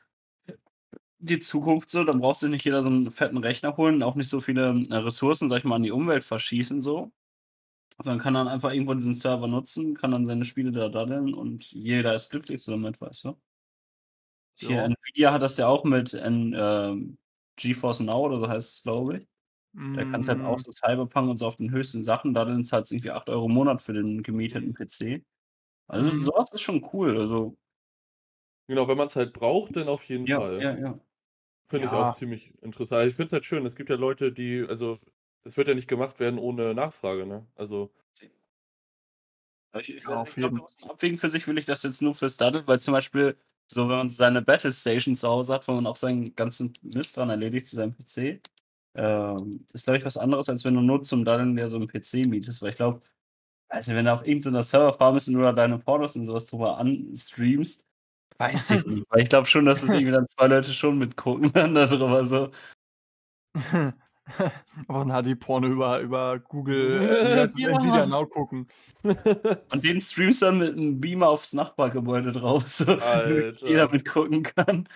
die 1.19 1.39
Zukunft 1.39 1.89
so. 1.89 2.03
Dann 2.03 2.19
braucht 2.19 2.39
sich 2.39 2.49
nicht 2.49 2.65
jeder 2.65 2.81
so 2.83 2.89
einen 2.89 3.11
fetten 3.11 3.37
Rechner 3.37 3.77
holen, 3.77 4.03
auch 4.03 4.15
nicht 4.15 4.29
so 4.29 4.41
viele 4.41 4.83
äh, 4.89 4.95
Ressourcen, 4.95 5.49
sag 5.49 5.59
ich 5.59 5.63
mal, 5.63 5.75
an 5.77 5.83
die 5.83 5.91
Umwelt 5.91 6.23
verschießen 6.23 6.81
so. 6.81 7.11
Sondern 8.03 8.19
kann 8.21 8.33
dann 8.33 8.47
einfach 8.49 8.71
irgendwo 8.73 8.93
diesen 8.93 9.13
Server 9.15 9.47
nutzen, 9.47 9.95
kann 9.95 10.11
dann 10.11 10.25
seine 10.25 10.43
Spiele 10.45 10.71
da 10.71 10.89
daddeln 10.89 11.33
und 11.33 11.71
jeder 11.71 12.13
ist 12.13 12.29
glücklich 12.29 12.61
so 12.61 12.71
damit, 12.71 12.99
weißt 12.99 13.23
du? 13.25 13.37
Hier, 14.57 14.83
Ja. 14.83 14.85
Nvidia 14.85 15.33
hat 15.33 15.41
das 15.41 15.57
ja 15.57 15.67
auch 15.67 15.83
mit 15.83 16.13
N, 16.13 16.55
ähm, 16.57 17.17
GeForce 17.57 17.99
Now 18.01 18.25
oder 18.25 18.39
so 18.39 18.47
heißt 18.47 18.73
es, 18.77 18.83
glaube 18.83 19.17
ich. 19.17 19.27
Da 19.93 20.05
kannst 20.05 20.29
du 20.29 20.33
halt 20.33 20.41
auch 20.43 20.57
Mm, 20.57 20.65
so 20.65 20.71
Cyberpunk 20.71 21.29
und 21.31 21.37
so 21.37 21.47
auf 21.47 21.57
den 21.57 21.71
höchsten 21.71 22.03
Sachen, 22.03 22.33
daddeln 22.33 22.65
zahlst 22.65 22.91
du 22.91 22.95
irgendwie 22.95 23.11
8 23.11 23.29
Euro 23.29 23.47
im 23.47 23.53
Monat 23.53 23.81
für 23.81 23.93
den 23.93 24.23
gemieteten 24.23 24.73
PC. 24.73 25.25
Also 25.87 26.11
Mhm. 26.11 26.25
sowas 26.25 26.51
ist 26.53 26.61
schon 26.61 26.87
cool. 26.93 27.19
Also 27.19 27.57
Genau, 28.69 28.87
wenn 28.87 28.97
man 28.97 29.07
es 29.07 29.15
halt 29.15 29.33
braucht, 29.33 29.75
dann 29.75 29.87
auf 29.89 30.03
jeden 30.05 30.27
ja, 30.27 30.39
Fall. 30.39 30.57
ja, 30.57 30.77
ja. 30.77 30.99
Finde 31.67 31.87
ich 31.87 31.93
Ja. 31.93 31.97
auch 31.97 32.11
ziemlich 32.11 32.53
interessant. 32.63 33.07
Ich 33.09 33.15
finde 33.15 33.27
es 33.27 33.33
halt 33.33 33.45
schön. 33.45 33.65
Es 33.65 33.75
gibt 33.75 33.89
ja 33.89 33.95
Leute, 33.97 34.31
die, 34.33 34.65
also, 34.67 34.97
es 35.45 35.57
wird 35.57 35.67
ja 35.67 35.75
nicht 35.75 35.87
gemacht 35.87 36.19
werden 36.19 36.39
ohne 36.39 36.73
Nachfrage, 36.73 37.25
ne? 37.25 37.45
Also, 37.55 37.91
Ich, 39.79 39.93
ich, 39.95 40.03
Ja, 40.07 40.23
ich 40.23 40.35
glaube, 40.35 40.65
abwägen 40.87 41.17
für 41.17 41.29
sich, 41.29 41.47
will 41.47 41.57
ich 41.57 41.65
das 41.65 41.83
jetzt 41.83 42.01
nur 42.01 42.15
fürs 42.15 42.37
Daddel, 42.37 42.65
weil 42.65 42.79
zum 42.79 42.93
Beispiel, 42.93 43.35
so 43.67 43.89
wenn 43.89 43.97
man 43.97 44.09
seine 44.09 44.41
Battle 44.41 44.71
Station 44.71 45.15
zu 45.15 45.27
Hause 45.27 45.53
hat, 45.53 45.67
wo 45.67 45.73
man 45.73 45.87
auch 45.87 45.95
seinen 45.97 46.35
ganzen 46.35 46.71
Mist 46.81 47.17
dran 47.17 47.29
erledigt 47.29 47.67
zu 47.67 47.75
seinem 47.75 47.93
PC, 47.95 48.41
ähm, 48.95 49.65
ist, 49.73 49.85
glaube 49.85 49.97
ich, 49.97 50.05
was 50.05 50.17
anderes, 50.17 50.47
als 50.49 50.63
wenn 50.63 50.75
du 50.75 50.81
nur 50.81 51.03
zum 51.03 51.25
Daddeln 51.25 51.55
der 51.55 51.67
so 51.67 51.77
einen 51.77 51.87
PC 51.87 52.25
mietest, 52.25 52.61
weil 52.61 52.69
ich 52.69 52.77
glaube, 52.77 53.01
also 53.69 53.93
wenn 53.93 54.05
du 54.05 54.13
auf 54.13 54.25
irgendeiner 54.25 54.63
Serverfarm 54.63 55.15
bist 55.15 55.27
und 55.29 55.39
da 55.39 55.53
deine 55.53 55.79
Pornos 55.79 56.15
und 56.15 56.25
sowas 56.25 56.45
drüber 56.45 56.77
anstreamst, 56.77 57.85
weiß 58.37 58.71
ich 58.71 58.85
nicht, 58.85 59.05
weil 59.09 59.23
ich 59.23 59.29
glaube 59.29 59.47
schon, 59.47 59.65
dass 59.65 59.83
es 59.83 59.89
irgendwie 59.93 60.13
dann 60.13 60.27
zwei 60.29 60.47
Leute 60.47 60.73
schon 60.73 60.97
mitgucken 60.97 61.51
dann 61.53 61.75
darüber 61.75 62.23
so. 62.25 62.51
Aber 64.87 65.01
ein 65.01 65.11
HD-Porno 65.23 65.67
über, 65.67 65.99
über 65.99 66.39
Google, 66.39 67.01
äh, 67.01 67.35
Ja. 67.35 67.43
Nvidia 67.43 68.05
Now 68.07 68.25
gucken. 68.25 68.67
Und 69.03 69.83
den 69.83 70.01
streamst 70.01 70.41
dann 70.41 70.57
mit 70.57 70.73
einem 70.73 70.99
Beamer 70.99 71.29
aufs 71.29 71.53
Nachbargebäude 71.53 72.31
drauf, 72.31 72.67
so 72.67 72.85
damit 72.95 73.61
jeder 73.61 73.89
mitgucken 73.89 74.43
kann. 74.43 74.87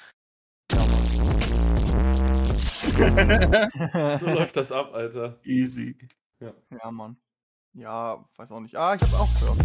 so 4.19 4.25
läuft 4.25 4.57
das 4.57 4.71
ab, 4.71 4.93
Alter. 4.93 5.39
Easy. 5.43 5.95
ja, 6.39 6.91
Mann. 6.91 7.17
Ja, 7.73 8.25
weiß 8.35 8.51
auch 8.51 8.59
nicht. 8.59 8.75
Ah, 8.75 8.95
ich 8.95 9.01
hab's 9.01 9.13
auch 9.13 9.29
gehört. 9.39 9.57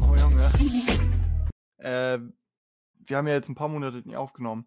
Oh, 0.00 0.14
Junge. 0.16 0.50
äh, 1.78 2.18
wir 3.06 3.16
haben 3.16 3.26
ja 3.28 3.34
jetzt 3.34 3.48
ein 3.48 3.54
paar 3.54 3.68
Monate 3.68 3.98
nicht 3.98 4.16
aufgenommen. 4.16 4.66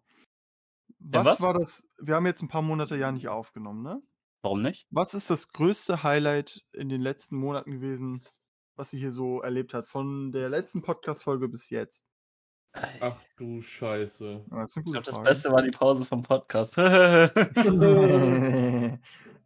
Ja, 1.00 1.24
Was, 1.24 1.26
was? 1.26 1.40
war 1.42 1.54
das? 1.54 1.86
Wir 1.98 2.14
haben 2.14 2.26
jetzt 2.26 2.42
ein 2.42 2.48
paar 2.48 2.62
Monate 2.62 2.96
ja 2.96 3.10
nicht 3.12 3.28
aufgenommen, 3.28 3.82
ne? 3.82 4.00
Warum 4.42 4.62
nicht? 4.62 4.86
Was 4.90 5.14
ist 5.14 5.30
das 5.30 5.48
größte 5.52 6.02
Highlight 6.02 6.64
in 6.72 6.88
den 6.88 7.00
letzten 7.00 7.36
Monaten 7.36 7.72
gewesen, 7.72 8.22
was 8.76 8.92
ihr 8.92 9.00
hier 9.00 9.12
so 9.12 9.40
erlebt 9.40 9.74
habt? 9.74 9.88
Von 9.88 10.30
der 10.32 10.48
letzten 10.48 10.82
Podcast-Folge 10.82 11.48
bis 11.48 11.70
jetzt? 11.70 12.04
Ach 13.00 13.20
du 13.36 13.60
Scheiße. 13.60 14.44
Ja, 14.50 14.64
Ich 14.64 14.84
glaube, 14.84 15.02
das. 15.04 15.22
Beste 15.22 15.50
war 15.50 15.62
die 15.62 15.70
Pause 15.70 16.04
vom 16.04 16.22
Podcast. 16.22 16.76
ja, 16.76 16.84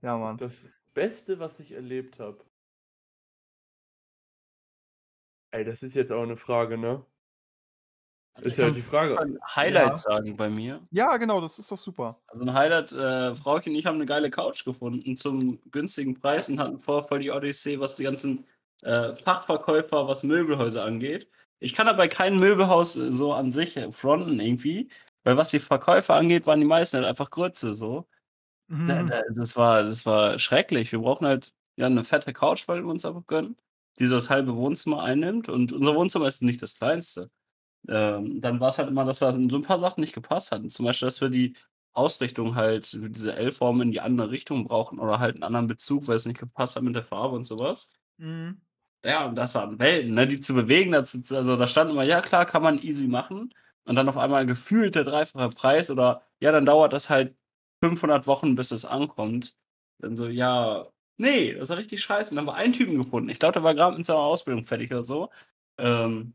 Mann. 0.03 0.37
Das 0.37 0.69
Beste, 0.93 1.39
was 1.39 1.61
ich 1.61 1.73
erlebt 1.73 2.19
habe. 2.19 2.45
Ey, 5.53 5.65
das 5.65 5.83
ist 5.83 5.95
jetzt 5.95 6.13
auch 6.13 6.23
eine 6.23 6.37
Frage, 6.37 6.77
ne? 6.77 7.07
Also 8.35 8.49
Ist 8.49 8.57
ja 8.59 8.71
die 8.71 8.81
Frage. 8.81 9.19
ein 9.21 9.39
Highlight 9.55 9.89
Ja. 9.91 9.97
sagen 9.97 10.37
bei 10.37 10.49
mir. 10.49 10.81
Ja, 10.91 11.17
genau, 11.19 11.41
das 11.41 11.59
ist 11.59 11.71
doch 11.71 11.77
super. 11.79 12.19
Also 12.29 12.43
ein 12.45 12.55
Highlight, 12.55 12.93
äh, 12.93 13.35
Frauke 13.35 13.69
und 13.69 13.77
ich 13.77 13.85
haben 13.85 13.97
eine 13.97 14.07
geile 14.07 14.31
Couch 14.31 14.65
gefunden 14.65 15.17
zum 15.17 15.59
günstigen 15.71 16.19
Preis 16.19 16.49
und 16.49 16.59
hatten 16.59 16.79
vor 16.79 17.07
voll 17.07 17.21
die 17.21 17.31
Odyssee, 17.31 17.79
was 17.79 17.97
die 17.97 18.05
ganzen 18.05 18.47
äh, 18.83 19.15
Fachverkäufer, 19.15 20.09
was 20.09 20.23
Möbelhäuser 20.23 20.85
angeht. 20.85 21.29
Ich 21.61 21.75
kann 21.75 21.89
aber 21.89 22.09
kein 22.09 22.39
Möbelhaus 22.39 22.97
äh, 22.97 23.13
so 23.13 23.35
an 23.35 23.51
sich 23.51 23.77
äh, 23.77 23.93
fronten 23.93 24.41
irgendwie, 24.41 24.89
weil 25.25 25.37
was 25.37 25.51
die 25.51 25.61
Verkäufer 25.61 26.15
angeht, 26.15 26.47
waren 26.47 26.61
die 26.61 26.67
meisten 26.67 26.97
halt 26.97 27.07
einfach 27.07 27.31
Grütze 27.31 27.75
so. 27.75 28.07
Mhm. 28.69 28.87
da, 29.09 29.23
das, 29.35 29.57
war, 29.57 29.83
das 29.85 30.07
war 30.07 30.39
schrecklich. 30.39 30.91
Wir 30.91 31.01
brauchen 31.01 31.27
halt 31.27 31.53
ja 31.77 31.87
eine 31.87 32.03
fette 32.03 32.33
Couch, 32.33 32.67
weil 32.67 32.83
wir 32.83 32.91
uns 32.91 33.05
einfach 33.05 33.27
gönnen, 33.27 33.57
die 33.99 34.07
so 34.07 34.15
das 34.15 34.31
halbe 34.31 34.57
Wohnzimmer 34.57 35.03
einnimmt. 35.03 35.51
Und 35.51 35.73
unser 35.73 35.95
Wohnzimmer 35.95 36.27
ist 36.27 36.43
nicht 36.43 36.63
das 36.63 36.77
kleinste. 36.79 37.31
Ähm, 37.89 38.41
dann 38.41 38.61
war 38.61 38.69
es 38.69 38.79
halt 38.79 38.89
immer, 38.89 39.05
dass 39.05 39.19
da 39.19 39.33
so 39.33 39.41
ein 39.41 39.63
paar 39.63 39.79
Sachen 39.79 40.01
nicht 40.01 40.15
gepasst 40.15 40.53
hatten. 40.53 40.69
Zum 40.71 40.87
Beispiel, 40.87 41.07
dass 41.07 41.21
wir 41.21 41.29
die 41.31 41.55
Ausrichtung 41.95 42.55
halt, 42.55 42.93
diese 42.93 43.35
L-Form 43.37 43.81
in 43.83 43.91
die 43.93 44.01
andere 44.01 44.31
Richtung 44.31 44.65
brauchen 44.67 44.99
oder 44.99 45.19
halt 45.19 45.37
einen 45.37 45.45
anderen 45.45 45.67
Bezug, 45.67 46.07
weil 46.09 46.17
es 46.17 46.27
nicht 46.27 46.39
gepasst 46.41 46.77
hat 46.77 46.83
mit 46.85 46.95
der 46.95 47.03
Farbe 47.03 47.37
und 47.37 47.45
sowas. 47.45 47.95
Mhm. 48.19 48.61
Ja, 49.05 49.27
und 49.27 49.35
das 49.35 49.55
waren 49.57 49.79
Welten, 49.81 50.15
ne, 50.15 50.27
die 50.29 50.39
zu 50.41 50.55
bewegen. 50.55 50.93
Ist- 50.95 51.33
also 51.33 51.57
da 51.57 51.67
stand 51.67 51.91
immer, 51.91 52.05
ja 52.05 52.21
klar, 52.21 52.47
kann 52.47 52.63
man 52.63 52.79
easy 52.79 53.09
machen. 53.09 53.53
Und 53.85 53.97
dann 53.97 54.09
auf 54.09 54.17
einmal 54.17 54.47
gefühlt 54.47 54.95
der 54.95 55.03
dreifache 55.05 55.49
Preis 55.49 55.91
oder 55.91 56.23
ja, 56.41 56.53
dann 56.53 56.65
dauert 56.67 56.93
das 56.93 57.11
halt 57.11 57.37
500 57.83 58.27
Wochen, 58.29 58.55
bis 58.55 58.71
es 58.71 58.85
ankommt. 58.85 59.57
Dann 59.99 60.17
so, 60.17 60.29
ja, 60.29 60.85
nee, 61.17 61.53
das 61.55 61.71
war 61.71 61.79
richtig 61.79 62.01
scheiße. 62.03 62.31
Und 62.31 62.37
dann 62.37 62.47
haben 62.47 62.55
wir 62.55 62.59
einen 62.59 62.73
Typen 62.73 63.03
gefunden. 63.03 63.29
Ich 63.29 63.41
glaube, 63.41 63.55
der 63.55 63.65
war 63.65 63.75
gerade 63.75 63.97
mit 63.97 64.07
seiner 64.07 64.21
Ausbildung 64.21 64.65
fertig 64.65 64.93
oder 64.93 65.03
so. 65.05 65.31
Ähm, 65.79 66.35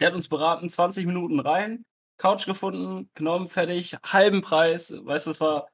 der 0.00 0.08
hat 0.08 0.14
uns 0.14 0.28
beraten, 0.28 0.68
20 0.68 1.06
Minuten 1.06 1.40
rein, 1.40 1.84
Couch 2.16 2.46
gefunden, 2.46 3.10
genommen, 3.14 3.48
fertig, 3.48 3.96
halben 4.04 4.42
Preis. 4.42 4.92
Weißt 4.92 5.26
du, 5.26 5.30
das 5.30 5.40
war, 5.40 5.68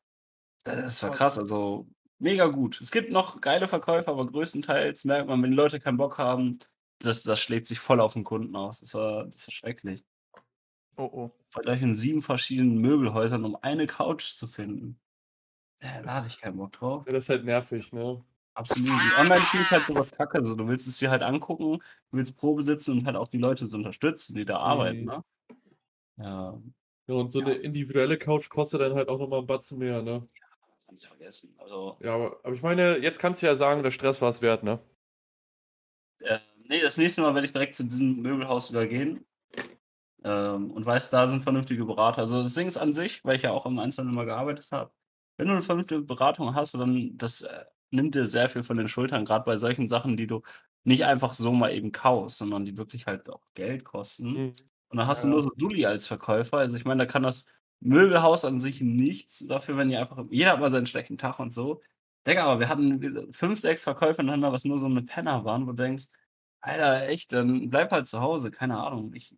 das 0.64 1.02
war 1.02 1.10
krass. 1.10 1.38
Also 1.38 1.86
mega 2.18 2.46
gut. 2.46 2.80
Es 2.80 2.90
gibt 2.90 3.10
noch 3.10 3.40
geile 3.40 3.68
Verkäufer, 3.68 4.12
aber 4.12 4.26
größtenteils 4.26 5.04
merkt 5.04 5.28
man, 5.28 5.42
wenn 5.42 5.50
die 5.50 5.56
Leute 5.56 5.80
keinen 5.80 5.96
Bock 5.96 6.18
haben, 6.18 6.58
das, 6.98 7.22
das 7.22 7.40
schlägt 7.40 7.66
sich 7.66 7.78
voll 7.78 8.00
auf 8.00 8.14
den 8.14 8.24
Kunden 8.24 8.54
aus. 8.56 8.80
Das 8.80 8.94
war, 8.94 9.24
das 9.24 9.46
war 9.46 9.52
schrecklich. 9.52 10.04
Oh, 10.96 11.10
oh. 11.12 11.30
Vergleich 11.50 11.82
in 11.82 11.94
sieben 11.94 12.22
verschiedenen 12.22 12.78
Möbelhäusern, 12.78 13.44
um 13.44 13.56
eine 13.60 13.86
Couch 13.86 14.32
zu 14.32 14.46
finden. 14.46 14.98
Da 15.78 16.14
hatte 16.14 16.28
ich 16.28 16.40
keinen 16.40 16.56
Bock 16.56 16.72
drauf. 16.72 17.04
Ja, 17.06 17.12
das 17.12 17.24
ist 17.24 17.28
halt 17.28 17.44
nervig, 17.44 17.92
ne? 17.92 18.24
Absolut. 18.56 18.90
Und 18.90 19.18
online 19.18 19.40
finde 19.42 19.64
ich 19.64 19.70
halt 19.70 19.84
sowas 19.86 20.10
kacke. 20.12 20.38
Also, 20.38 20.54
du 20.56 20.66
willst 20.66 20.86
es 20.88 20.98
dir 20.98 21.10
halt 21.10 21.22
angucken, 21.22 21.78
du 22.10 22.18
willst 22.18 22.36
Probe 22.36 22.62
sitzen 22.62 22.98
und 22.98 23.06
halt 23.06 23.16
auch 23.16 23.28
die 23.28 23.38
Leute 23.38 23.66
so 23.66 23.76
unterstützen, 23.76 24.34
die 24.34 24.44
da 24.46 24.58
arbeiten, 24.58 25.00
Mhm. 25.00 25.04
ne? 25.06 25.24
Ja. 26.16 26.62
Ja, 27.08 27.14
und 27.14 27.30
so 27.30 27.40
eine 27.40 27.54
individuelle 27.54 28.18
Couch 28.18 28.48
kostet 28.48 28.80
dann 28.80 28.94
halt 28.94 29.08
auch 29.08 29.18
nochmal 29.18 29.40
ein 29.40 29.46
Batzen 29.46 29.78
mehr, 29.78 30.02
ne? 30.02 30.26
kannst 30.86 31.04
du 31.04 31.08
vergessen. 31.08 31.54
Also, 31.58 31.96
Ja, 32.00 32.14
aber, 32.14 32.40
aber 32.42 32.54
ich 32.54 32.62
meine, 32.62 32.98
jetzt 32.98 33.18
kannst 33.18 33.42
du 33.42 33.46
ja 33.46 33.54
sagen, 33.54 33.82
der 33.82 33.90
Stress 33.90 34.20
war 34.22 34.30
es 34.30 34.42
wert, 34.42 34.62
ne? 34.64 34.80
äh, 36.20 36.38
nee, 36.64 36.80
das 36.80 36.96
nächste 36.96 37.20
Mal 37.22 37.34
werde 37.34 37.46
ich 37.46 37.52
direkt 37.52 37.74
zu 37.74 37.84
diesem 37.84 38.22
Möbelhaus 38.22 38.70
wieder 38.70 38.86
gehen. 38.86 39.24
Ähm, 40.24 40.70
und 40.72 40.84
weiß, 40.86 41.10
da 41.10 41.28
sind 41.28 41.42
vernünftige 41.42 41.84
Berater. 41.84 42.22
Also 42.22 42.42
das 42.42 42.54
Ding 42.54 42.66
ist 42.66 42.78
an 42.78 42.92
sich, 42.92 43.24
weil 43.24 43.36
ich 43.36 43.42
ja 43.42 43.52
auch 43.52 43.66
im 43.66 43.78
Einzelnen 43.78 44.10
immer 44.10 44.24
gearbeitet 44.24 44.72
habe, 44.72 44.90
wenn 45.36 45.46
du 45.46 45.52
eine 45.52 45.62
vernünftige 45.62 46.00
Beratung 46.02 46.54
hast, 46.54 46.74
dann 46.74 47.16
das 47.16 47.42
äh, 47.42 47.64
nimmt 47.90 48.14
dir 48.14 48.26
sehr 48.26 48.48
viel 48.48 48.62
von 48.62 48.76
den 48.76 48.88
Schultern, 48.88 49.24
gerade 49.24 49.44
bei 49.44 49.56
solchen 49.56 49.88
Sachen, 49.88 50.16
die 50.16 50.26
du 50.26 50.42
nicht 50.84 51.04
einfach 51.04 51.34
so 51.34 51.52
mal 51.52 51.72
eben 51.72 51.92
kaufst, 51.92 52.38
sondern 52.38 52.64
die 52.64 52.76
wirklich 52.78 53.06
halt 53.06 53.28
auch 53.30 53.42
Geld 53.54 53.84
kosten. 53.84 54.30
Mhm. 54.32 54.52
Und 54.88 54.98
dann 54.98 55.06
hast 55.06 55.24
du 55.24 55.28
Ja. 55.28 55.32
nur 55.34 55.42
so 55.42 55.50
Dulli 55.56 55.84
als 55.86 56.06
Verkäufer. 56.06 56.58
Also 56.58 56.76
ich 56.76 56.84
meine, 56.84 57.06
da 57.06 57.06
kann 57.12 57.22
das 57.22 57.46
Möbelhaus 57.80 58.44
an 58.44 58.58
sich 58.60 58.80
nichts 58.80 59.46
dafür, 59.46 59.76
wenn 59.76 59.88
die 59.88 59.96
einfach. 59.96 60.24
Jeder 60.30 60.52
hat 60.52 60.60
mal 60.60 60.70
seinen 60.70 60.86
schlechten 60.86 61.18
Tag 61.18 61.38
und 61.40 61.52
so. 61.52 61.82
Digga, 62.26 62.44
aber 62.44 62.60
wir 62.60 62.68
hatten 62.68 63.32
fünf, 63.32 63.60
sechs 63.60 63.84
Verkäufer 63.84 64.20
ineinander, 64.22 64.52
was 64.52 64.64
nur 64.64 64.78
so 64.78 64.86
eine 64.86 65.02
Penner 65.02 65.44
waren, 65.44 65.62
wo 65.66 65.70
du 65.72 65.82
denkst, 65.82 66.06
Alter, 66.60 67.08
echt, 67.08 67.32
dann 67.32 67.70
bleib 67.70 67.92
halt 67.92 68.06
zu 68.08 68.20
Hause, 68.20 68.50
keine 68.50 68.78
Ahnung. 68.78 69.12
Ich, 69.14 69.36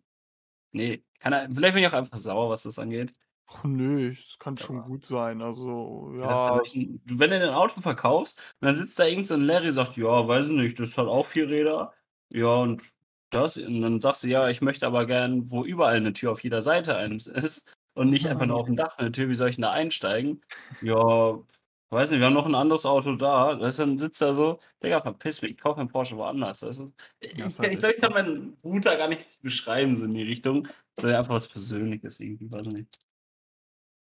nee, 0.71 1.03
keine, 1.19 1.49
vielleicht 1.53 1.73
bin 1.75 1.83
ich 1.83 1.89
auch 1.89 1.93
einfach 1.93 2.17
sauer, 2.17 2.49
was 2.49 2.63
das 2.63 2.79
angeht. 2.79 3.13
Ach 3.51 3.63
nö, 3.63 4.13
das 4.13 4.37
kann 4.37 4.57
schon 4.57 4.77
Aber- 4.79 4.87
gut 4.87 5.05
sein. 5.05 5.41
Also, 5.41 6.09
Wie 6.11 6.19
gesagt, 6.19 6.63
bei 6.73 6.79
ja. 6.79 6.85
du- 7.05 7.19
wenn 7.19 7.29
du 7.31 7.35
ein 7.49 7.53
Auto 7.55 7.81
verkaufst, 7.81 8.39
und 8.61 8.67
dann 8.67 8.75
sitzt 8.75 8.99
da 8.99 9.05
irgend 9.05 9.27
so 9.27 9.33
ein 9.33 9.41
Larry, 9.41 9.71
sagt, 9.71 9.97
ja, 9.97 10.27
weiß 10.27 10.47
ich 10.47 10.51
nicht, 10.53 10.79
das 10.79 10.97
hat 10.97 11.07
auch 11.07 11.25
vier 11.25 11.49
Räder. 11.49 11.91
Ja, 12.31 12.47
und 12.57 12.83
das, 13.31 13.57
und 13.57 13.81
dann 13.81 13.99
sagst 14.01 14.23
du, 14.23 14.27
ja, 14.27 14.49
ich 14.49 14.61
möchte 14.61 14.85
aber 14.87 15.05
gern, 15.07 15.49
wo 15.51 15.63
überall 15.65 15.95
eine 15.97 16.13
Tür 16.13 16.31
auf 16.31 16.43
jeder 16.43 16.61
Seite 16.61 16.95
eines 16.97 17.25
ist 17.53 17.75
und 17.95 18.09
nicht 18.11 18.27
einfach 18.27 18.45
nur 18.45 18.57
auf 18.59 18.67
dem 18.67 18.75
Dach 18.75 18.97
eine 18.99 19.11
Tür, 19.11 19.29
wie 19.29 19.35
soll 19.35 19.49
ich 19.49 19.55
denn 19.55 19.63
da 19.63 19.71
einsteigen? 19.71 20.41
Ja, 20.81 21.39
weiß 21.89 22.11
nicht, 22.11 22.19
wir 22.19 22.27
haben 22.27 22.33
noch 22.35 22.45
ein 22.45 22.53
anderes 22.55 22.85
Auto 22.85 23.15
da. 23.15 23.59
Weißt 23.59 23.79
dann 23.79 23.97
sitzt 23.97 24.21
da 24.21 24.33
so, 24.35 24.59
Digga, 24.83 25.01
verpiss 25.01 25.41
mich, 25.41 25.51
ich 25.53 25.57
kaufe 25.57 25.79
einen 25.79 25.89
Porsche 25.89 26.15
woanders. 26.17 26.61
Weißt 26.61 26.81
du? 26.81 26.91
Ich, 27.19 27.35
Ja, 27.35 27.47
ist 27.47 27.55
ich, 27.55 27.59
halt 27.59 27.73
ich 27.73 27.79
glaube, 27.79 27.95
ich 27.95 28.01
kann 28.01 28.13
meinen 28.13 28.57
Router 28.63 28.95
gar 28.95 29.07
nicht 29.07 29.41
beschreiben, 29.41 29.97
so 29.97 30.05
in 30.05 30.13
die 30.13 30.21
Richtung. 30.23 30.67
sondern 30.99 31.17
einfach 31.19 31.33
was 31.33 31.47
Persönliches 31.47 32.19
irgendwie, 32.19 32.51
weiß 32.51 32.67
nicht. 32.67 32.99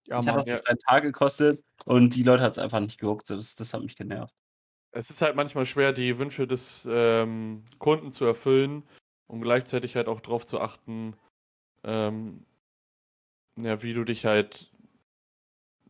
Ja, 0.06 0.21
ich 0.21 0.26
habe 0.26 0.38
Mann. 0.38 0.47
das 0.47 0.47
Ja. 0.47 0.59
drei 0.59 0.75
Tage 0.87 1.09
gekostet 1.09 1.62
und 1.85 2.14
die 2.14 2.23
Leute 2.23 2.42
hat 2.42 2.52
es 2.52 2.59
einfach 2.59 2.80
nicht 2.80 2.99
gehuckt. 2.99 3.30
Das, 3.30 3.54
das 3.54 3.73
hat 3.73 3.82
mich 3.82 3.97
genervt. 3.97 4.35
Es 4.92 5.11
ist 5.11 5.23
halt 5.23 5.37
manchmal 5.37 5.64
schwer, 5.64 5.92
die 5.92 6.18
Wünsche 6.18 6.47
des 6.47 6.87
ähm, 6.90 7.64
Kunden 7.78 8.12
zu 8.12 8.25
erfüllen 8.25 8.82
und 9.26 9.40
gleichzeitig 9.40 9.97
halt 9.97 10.09
auch 10.09 10.21
darauf 10.21 10.44
zu 10.44 10.61
achten, 10.61 11.16
ähm, 11.85 12.44
ja, 13.56 13.82
wie 13.82 13.94
du 13.94 14.04
dich 14.04 14.26
halt, 14.26 14.71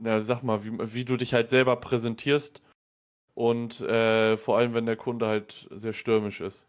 ja, 0.02 0.23
sag 0.23 0.42
mal, 0.42 0.64
wie, 0.64 0.95
wie 0.95 1.04
du 1.04 1.16
dich 1.16 1.35
halt 1.35 1.50
selber 1.50 1.76
präsentierst 1.76 2.62
und 3.35 3.81
äh, 3.81 4.37
vor 4.37 4.59
allem, 4.59 4.75
wenn 4.75 4.87
der 4.87 4.97
Kunde 4.97 5.26
halt 5.26 5.69
sehr 5.71 5.92
stürmisch 5.92 6.40
ist. 6.40 6.69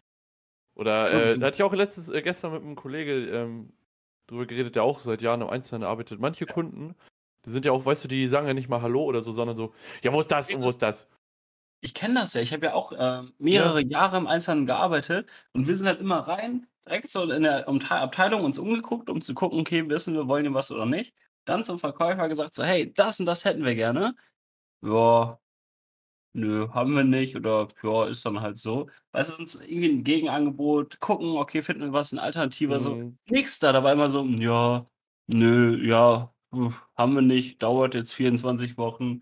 Oder 0.74 1.12
äh, 1.12 1.38
da 1.38 1.46
hatte 1.46 1.56
ich 1.56 1.62
auch 1.62 1.72
letztes, 1.72 2.08
äh, 2.08 2.20
gestern 2.22 2.52
mit 2.52 2.62
einem 2.62 2.74
Kollege 2.74 3.28
ähm, 3.30 3.72
drüber 4.26 4.46
geredet, 4.46 4.74
der 4.74 4.82
auch 4.82 4.98
seit 4.98 5.22
Jahren 5.22 5.42
im 5.42 5.48
Einzelnen 5.48 5.84
arbeitet. 5.84 6.18
Manche 6.18 6.46
Kunden, 6.46 6.96
die 7.44 7.50
sind 7.50 7.64
ja 7.64 7.72
auch, 7.72 7.84
weißt 7.84 8.04
du, 8.04 8.08
die 8.08 8.26
sagen 8.26 8.46
ja 8.46 8.54
nicht 8.54 8.68
mal 8.68 8.82
Hallo 8.82 9.04
oder 9.04 9.20
so, 9.20 9.32
sondern 9.32 9.56
so, 9.56 9.74
ja, 10.02 10.12
wo 10.12 10.20
ist 10.20 10.30
das 10.30 10.54
und 10.54 10.62
wo 10.62 10.70
ist 10.70 10.82
das? 10.82 11.08
Ich 11.80 11.94
kenne 11.94 12.14
das 12.14 12.34
ja. 12.34 12.40
Ich 12.40 12.52
habe 12.52 12.66
ja 12.66 12.74
auch 12.74 12.92
ähm, 12.96 13.32
mehrere 13.38 13.84
Jahre 13.84 14.16
im 14.16 14.26
Einzelnen 14.26 14.66
gearbeitet 14.66 15.28
und 15.52 15.66
wir 15.66 15.76
sind 15.76 15.86
halt 15.86 16.00
immer 16.00 16.20
rein, 16.20 16.66
direkt 16.86 17.10
so 17.10 17.30
in 17.30 17.42
der 17.42 17.68
Abteilung 17.68 18.44
uns 18.44 18.58
umgeguckt, 18.58 19.10
um 19.10 19.20
zu 19.20 19.34
gucken, 19.34 19.60
okay, 19.60 19.88
wissen 19.88 20.14
wir, 20.14 20.28
wollen 20.28 20.44
wir 20.44 20.54
was 20.54 20.70
oder 20.70 20.86
nicht. 20.86 21.14
Dann 21.44 21.64
zum 21.64 21.78
Verkäufer 21.78 22.28
gesagt, 22.28 22.54
so, 22.54 22.64
hey, 22.64 22.92
das 22.92 23.20
und 23.20 23.26
das 23.26 23.44
hätten 23.44 23.64
wir 23.64 23.74
gerne. 23.74 24.14
Ja, 24.82 25.38
nö, 26.34 26.68
haben 26.70 26.94
wir 26.94 27.04
nicht 27.04 27.36
oder 27.36 27.68
ja, 27.82 28.06
ist 28.06 28.24
dann 28.26 28.40
halt 28.40 28.58
so. 28.58 28.88
Weißt 29.12 29.32
du, 29.32 29.36
sonst 29.36 29.62
irgendwie 29.62 29.90
ein 29.90 30.04
Gegenangebot, 30.04 31.00
gucken, 31.00 31.36
okay, 31.36 31.62
finden 31.62 31.82
wir 31.82 31.92
was, 31.92 32.12
ein 32.12 32.18
Alternativer, 32.18 32.80
so. 32.80 32.96
Mhm. 32.96 33.18
Nix 33.28 33.58
da, 33.58 33.72
da 33.72 33.82
war 33.82 33.92
immer 33.92 34.10
so, 34.10 34.24
ja, 34.24 34.86
nö, 35.26 35.78
ja, 35.86 36.33
haben 36.96 37.14
wir 37.14 37.22
nicht, 37.22 37.62
dauert 37.62 37.94
jetzt 37.94 38.12
24 38.14 38.76
Wochen. 38.78 39.20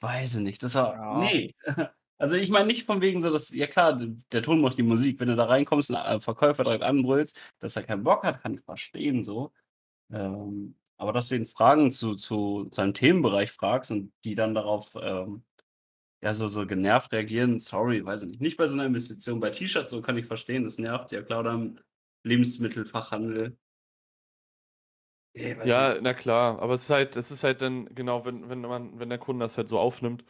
Weiß 0.00 0.36
ich 0.36 0.42
nicht, 0.42 0.62
das 0.62 0.74
war 0.74 0.98
Ja. 0.98 1.06
ne. 1.08 1.52
Also, 2.18 2.34
ich 2.36 2.48
meine 2.50 2.66
nicht 2.66 2.86
von 2.86 3.02
wegen 3.02 3.20
so, 3.20 3.30
dass 3.30 3.50
ja 3.50 3.66
klar, 3.66 3.94
der 4.32 4.42
Ton 4.42 4.62
macht 4.62 4.78
die 4.78 4.82
Musik. 4.82 5.20
Wenn 5.20 5.28
du 5.28 5.36
da 5.36 5.44
reinkommst 5.44 5.90
und 5.90 5.96
ein 5.96 6.22
Verkäufer 6.22 6.64
direkt 6.64 6.82
anbrüllst, 6.82 7.38
dass 7.58 7.76
er 7.76 7.82
keinen 7.82 8.04
Bock 8.04 8.24
hat, 8.24 8.40
kann 8.42 8.54
ich 8.54 8.62
verstehen 8.62 9.22
so. 9.22 9.52
Ähm, 10.12 10.76
aber 10.98 11.12
dass 11.12 11.28
du 11.30 11.36
ihn 11.36 11.46
Fragen 11.46 11.90
zu 11.92 12.14
zu 12.16 12.68
seinem 12.72 12.94
Themenbereich 12.94 13.52
fragst 13.52 13.90
und 13.92 14.12
die 14.24 14.34
dann 14.36 14.54
darauf, 14.54 14.96
ähm, 15.00 15.44
ja, 16.22 16.34
so 16.34 16.46
so 16.48 16.66
genervt 16.66 17.12
reagieren, 17.12 17.60
sorry, 17.60 18.04
weiß 18.04 18.24
ich 18.24 18.30
nicht. 18.30 18.40
Nicht 18.42 18.56
bei 18.58 18.68
so 18.68 18.76
'ner 18.76 18.86
Investition. 18.86 19.40
Bei 19.40 19.50
T-Shirts 19.50 19.90
so 19.92 20.02
kann 20.02 20.18
ich 20.18 20.26
verstehen, 20.26 20.64
das 20.64 20.78
nervt, 20.78 21.12
ja 21.12 21.22
klar, 21.22 21.40
oder 21.40 21.54
im 21.54 21.80
Lebensmittelfachhandel. 22.24 23.58
Ne, 25.36 25.58
weiß 25.58 25.68
Ja, 25.68 25.92
nicht. 25.92 26.02
na 26.02 26.14
klar, 26.14 26.58
aber 26.60 26.74
es 26.74 26.84
ist 26.84 26.90
halt, 26.90 27.16
es 27.16 27.30
ist 27.30 27.44
halt 27.44 27.60
dann, 27.60 27.94
genau, 27.94 28.24
wenn, 28.24 28.48
wenn 28.48 28.62
man, 28.62 28.98
wenn 28.98 29.10
der 29.10 29.18
Kunde 29.18 29.44
das 29.44 29.56
halt 29.58 29.68
so 29.68 29.78
aufnimmt, 29.78 30.24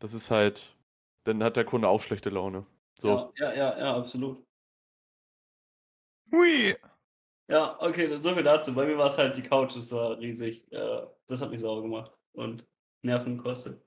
das 0.00 0.14
ist 0.14 0.30
halt, 0.30 0.76
dann 1.24 1.42
hat 1.44 1.56
der 1.56 1.64
Kunde 1.64 1.88
auch 1.88 2.02
schlechte 2.02 2.30
Laune. 2.30 2.66
So. 2.98 3.32
Ja, 3.36 3.52
ja, 3.52 3.54
ja, 3.54 3.78
ja, 3.78 3.96
absolut. 3.96 4.44
Hui. 6.32 6.74
Ja, 7.48 7.80
okay, 7.80 8.08
dann 8.08 8.20
so 8.20 8.34
viel 8.34 8.42
dazu. 8.42 8.74
Bei 8.74 8.84
mir 8.84 8.98
war 8.98 9.06
es 9.06 9.16
halt 9.16 9.36
die 9.36 9.42
Couch, 9.42 9.76
das 9.76 9.92
war 9.92 10.18
riesig. 10.18 10.70
Äh, 10.72 11.06
das 11.26 11.40
hat 11.40 11.50
mich 11.50 11.60
sauer 11.60 11.80
gemacht 11.82 12.12
und 12.32 12.66
Nerven 13.02 13.38
gekostet. 13.38 13.80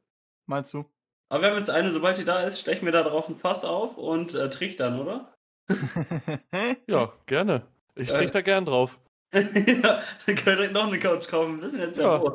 Meinst 0.47 0.73
du? 0.73 0.85
Aber 1.29 1.43
wir 1.43 1.49
haben 1.51 1.57
jetzt 1.57 1.69
eine, 1.69 1.91
sobald 1.91 2.17
die 2.17 2.25
da 2.25 2.41
ist, 2.43 2.59
stechen 2.59 2.85
wir 2.85 2.91
da 2.91 3.03
drauf 3.03 3.29
ein 3.29 3.35
Fass 3.35 3.63
auf 3.63 3.97
und 3.97 4.33
äh, 4.33 4.49
trichtern, 4.49 4.99
oder? 4.99 5.33
Ja, 6.87 7.13
gerne. 7.25 7.67
Ich 7.95 8.07
krieg 8.07 8.31
da 8.31 8.41
gern 8.41 8.65
drauf. 8.65 8.99
ja, 9.33 10.03
dann 10.25 10.35
können 10.35 10.45
wir 10.45 10.55
direkt 10.55 10.73
noch 10.73 10.87
eine 10.87 10.99
Couch 10.99 11.27
kaufen. 11.29 11.57
Wir 11.57 11.63
wissen 11.63 11.79
jetzt 11.79 11.97
ja. 11.97 12.19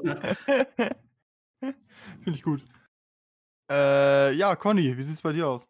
Finde 1.61 2.39
ich 2.39 2.43
gut. 2.43 2.65
Äh, 3.71 4.33
ja, 4.33 4.57
Conny, 4.57 4.97
wie 4.97 5.03
sieht's 5.03 5.23
bei 5.23 5.33
dir 5.33 5.49
aus? 5.49 5.65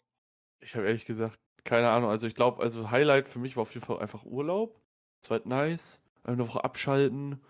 Ich 0.63 0.75
habe 0.77 0.87
ehrlich 0.87 1.05
gesagt 1.05 1.39
keine 1.67 1.91
Ahnung. 1.91 2.09
Also 2.09 2.27
ich 2.27 2.35
glaube, 2.35 2.63
also 2.63 2.91
Highlight 2.91 3.29
für 3.29 3.39
mich 3.39 3.57
war 3.57 3.63
auf 3.63 3.75
jeden 3.75 3.85
Fall 3.85 3.99
einfach 3.99 4.25
Urlaub. 4.25 4.81
War 5.29 5.39
halt 5.39 5.47
nice. 5.47 6.01
Eine 6.23 6.47
Woche 6.47 6.65
abschalten. 6.65 7.41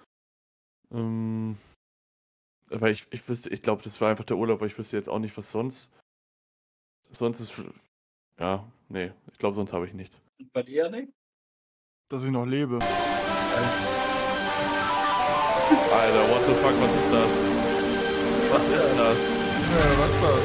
Ähm, 0.90 1.56
weil 2.68 2.92
ich, 2.92 3.06
ich 3.10 3.28
wüsste, 3.28 3.50
ich 3.50 3.62
glaube, 3.62 3.82
das 3.82 4.00
war 4.00 4.10
einfach 4.10 4.24
der 4.24 4.36
Urlaub, 4.36 4.60
weil 4.60 4.68
ich 4.68 4.78
wüsste 4.78 4.96
jetzt 4.96 5.08
auch 5.08 5.18
nicht, 5.18 5.36
was 5.36 5.52
sonst. 5.52 5.92
Sonst 7.10 7.40
ist. 7.40 7.62
Ja, 8.40 8.70
nee, 8.88 9.12
ich 9.30 9.38
glaube, 9.38 9.54
sonst 9.54 9.72
habe 9.72 9.86
ich 9.86 9.94
nichts. 9.94 10.20
Und 10.38 10.52
Bei 10.52 10.62
dir, 10.62 10.90
Nick? 10.90 11.12
Dass 12.08 12.22
ich 12.22 12.30
noch 12.30 12.46
lebe. 12.46 12.76
Alter, 12.76 12.86
what 16.30 16.46
the 16.46 16.54
fuck, 16.54 16.80
was 16.80 16.94
ist 16.94 17.12
das? 17.12 17.28
Was 18.52 18.68
ist 18.68 18.96
das? 18.96 19.18
Ja, 19.72 19.98
was 19.98 20.10
ist 20.10 20.22
das? 20.22 20.40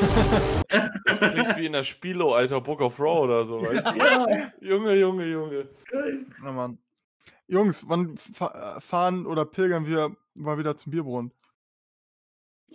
Das 1.04 1.18
klingt 1.32 1.56
wie 1.58 1.66
in 1.66 1.72
der 1.72 1.84
Spielo, 1.84 2.34
Alter, 2.34 2.60
Book 2.60 2.80
of 2.80 2.98
Raw 2.98 3.20
oder 3.20 3.44
so, 3.44 3.60
weißt 3.60 3.86
du? 3.86 3.98
Ja, 3.98 4.52
Junge, 4.60 4.94
Junge, 4.94 5.26
Junge. 5.26 5.68
geil. 5.90 6.26
Na 6.42 6.52
Mann. 6.52 6.78
Jungs, 7.46 7.88
wann 7.88 8.16
fa 8.16 8.80
fahren 8.80 9.26
oder 9.26 9.44
pilgern 9.44 9.86
wir 9.86 10.16
mal 10.34 10.58
wieder 10.58 10.76
zum 10.76 10.92
Bierbrunnen? 10.92 11.32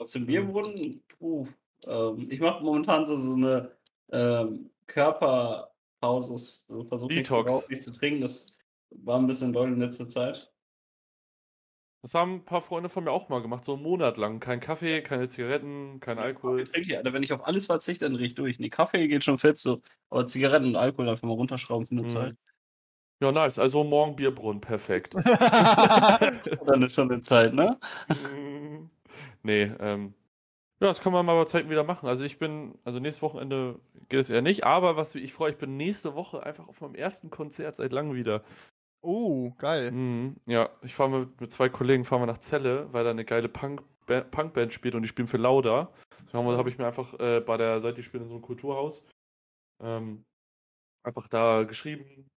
Zum 0.06 0.26
Bierbrunnen? 0.26 1.04
Puh. 1.18 1.48
Ähm, 1.88 2.28
ich 2.30 2.40
mache 2.40 2.64
momentan 2.64 3.06
so, 3.06 3.16
so 3.16 3.36
eine 3.36 3.72
ähm, 4.12 4.70
Körperpause. 4.88 5.75
So 6.68 6.84
versuche 6.86 7.14
nichts 7.14 7.30
zu 7.30 7.36
Detox. 7.36 7.52
rauchen, 7.52 7.66
nichts 7.70 7.86
zu 7.86 7.92
trinken. 7.94 8.22
Das 8.22 8.58
war 8.92 9.20
ein 9.20 9.28
bisschen 9.28 9.54
doll 9.54 9.68
in 9.70 9.80
letzter 9.80 10.08
Zeit. 10.10 10.52
Das 12.02 12.14
haben 12.14 12.36
ein 12.36 12.46
paar 12.46 12.62
Freunde 12.62 12.88
von 12.88 13.04
mir 13.04 13.10
auch 13.12 13.30
mal 13.30 13.42
gemacht, 13.42 13.64
so 13.66 13.74
einen 13.74 13.82
Monat 13.82 14.18
lang. 14.18 14.40
Kein 14.40 14.60
Kaffee, 14.60 15.02
keine 15.02 15.28
Zigaretten, 15.28 16.00
kein 16.00 16.20
Alkohol. 16.20 16.62
Ich 16.62 16.70
trinke, 16.70 16.96
Alter, 16.98 17.14
wenn 17.14 17.24
ich 17.24 17.34
auf 17.34 17.48
alles 17.48 17.66
verzichte, 17.66 18.06
dann 18.08 18.20
ich 18.20 18.36
durch. 18.36 18.60
Nee, 18.60 18.70
Kaffee 18.70 19.08
geht 19.08 19.24
schon 19.24 19.40
fit 19.40 19.58
so. 19.58 19.82
Aber 20.12 20.28
Zigaretten 20.28 20.68
und 20.68 20.76
Alkohol 20.76 21.10
einfach 21.10 21.28
mal 21.28 21.34
runterschrauben 21.34 21.88
für 21.88 21.94
eine 21.96 22.04
Mhm. 22.04 22.08
Zeit. 22.08 22.36
Ja, 23.22 23.32
nice. 23.32 23.58
Also 23.60 23.84
morgen 23.84 24.16
Bierbrunnen, 24.16 24.62
perfekt. 24.62 25.14
Dann 25.16 26.84
ist 26.84 26.94
schon 26.94 27.12
eine 27.12 27.22
Zeit, 27.22 27.54
ne? 27.54 27.80
Nee, 29.44 29.72
ähm. 29.80 30.14
Ja, 30.82 30.88
das 30.88 31.00
kann 31.00 31.14
man 31.14 31.26
mal 31.26 31.36
bei 31.36 31.46
Zeiten 31.46 31.70
wieder 31.70 31.86
machen. 31.86 32.08
Also 32.08 32.26
ich 32.26 32.38
bin, 32.38 32.78
also 32.84 33.00
nächstes 33.00 33.22
Wochenende 33.22 33.80
geht 34.10 34.20
es 34.20 34.30
eher 34.30 34.42
nicht, 34.42 34.66
aber 34.66 34.98
was 34.98 35.16
ich 35.16 35.32
freue, 35.34 35.52
ich 35.52 35.58
bin 35.58 35.78
nächste 35.78 36.16
Woche 36.16 36.44
einfach 36.44 36.68
auf 36.68 36.82
meinem 36.82 36.96
ersten 36.96 37.30
Konzert 37.30 37.78
seit 37.78 37.94
langem 37.94 38.16
wieder. 38.16 38.44
oh, 39.02 39.52
geil. 39.58 39.92
Mhm, 39.92 40.36
ja, 40.48 40.70
ich 40.82 40.94
fahre 40.94 41.10
mit, 41.20 41.42
mit 41.42 41.52
zwei 41.52 41.70
Kollegen 41.70 42.04
fahren 42.04 42.22
wir 42.22 42.26
nach 42.26 42.40
Celle, 42.40 42.92
weil 42.92 43.04
da 43.04 43.12
eine 43.12 43.26
geile 43.26 43.50
Punk 43.50 43.84
Punkband 44.06 44.72
spielt 44.72 44.94
und 44.96 45.02
die 45.02 45.08
spielen 45.08 45.28
für 45.28 45.38
Lauda. 45.38 45.92
Da 46.32 46.38
habe 46.38 46.58
hab 46.58 46.68
ich 46.68 46.78
mir 46.78 46.86
einfach 46.86 47.18
äh, 47.20 47.40
bei 47.40 47.58
der 47.58 47.80
Seite, 47.80 47.96
die 47.96 48.04
spielen 48.04 48.24
in 48.24 48.30
so 48.30 48.36
einem 48.36 48.44
Kulturhaus, 48.44 49.06
ähm, 49.82 50.24
einfach 51.04 51.28
da 51.28 51.64
geschrieben, 51.64 52.30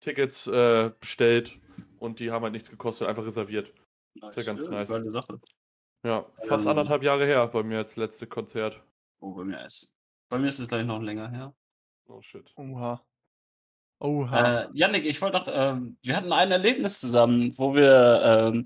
Tickets 0.00 0.46
äh, 0.46 0.92
bestellt 1.00 1.58
und 1.98 2.20
die 2.20 2.30
haben 2.30 2.42
halt 2.42 2.52
nichts 2.52 2.70
gekostet, 2.70 3.08
einfach 3.08 3.24
reserviert. 3.24 3.72
Nice. 4.20 4.36
ja 4.36 4.42
ganz 4.44 4.68
nice. 4.68 4.88
Geile 4.88 5.10
Sache. 5.10 5.40
Ja, 6.04 6.24
fast 6.46 6.66
Ähm. 6.66 6.70
anderthalb 6.70 7.02
Jahre 7.02 7.26
her 7.26 7.46
bei 7.48 7.62
mir 7.62 7.78
als 7.78 7.96
letzte 7.96 8.26
Konzert. 8.26 8.82
Oh, 9.20 9.32
bei 9.32 9.44
mir 9.44 9.64
ist 9.64 9.92
bei 10.28 10.38
mir 10.38 10.48
ist 10.48 10.58
es 10.58 10.68
gleich 10.68 10.84
noch 10.84 11.00
länger 11.00 11.28
her. 11.30 11.54
Oh 12.08 12.20
shit. 12.20 12.52
Oha. 12.56 13.00
Oha. 14.00 14.62
Äh, 14.64 14.68
Yannick, 14.72 15.04
ich 15.06 15.22
wollte 15.22 15.38
noch, 15.38 15.46
ähm, 15.48 15.96
wir 16.02 16.16
hatten 16.16 16.32
ein 16.32 16.50
Erlebnis 16.50 17.00
zusammen, 17.00 17.56
wo 17.56 17.74
wir 17.74 18.20
ähm, 18.24 18.58
ein 18.58 18.64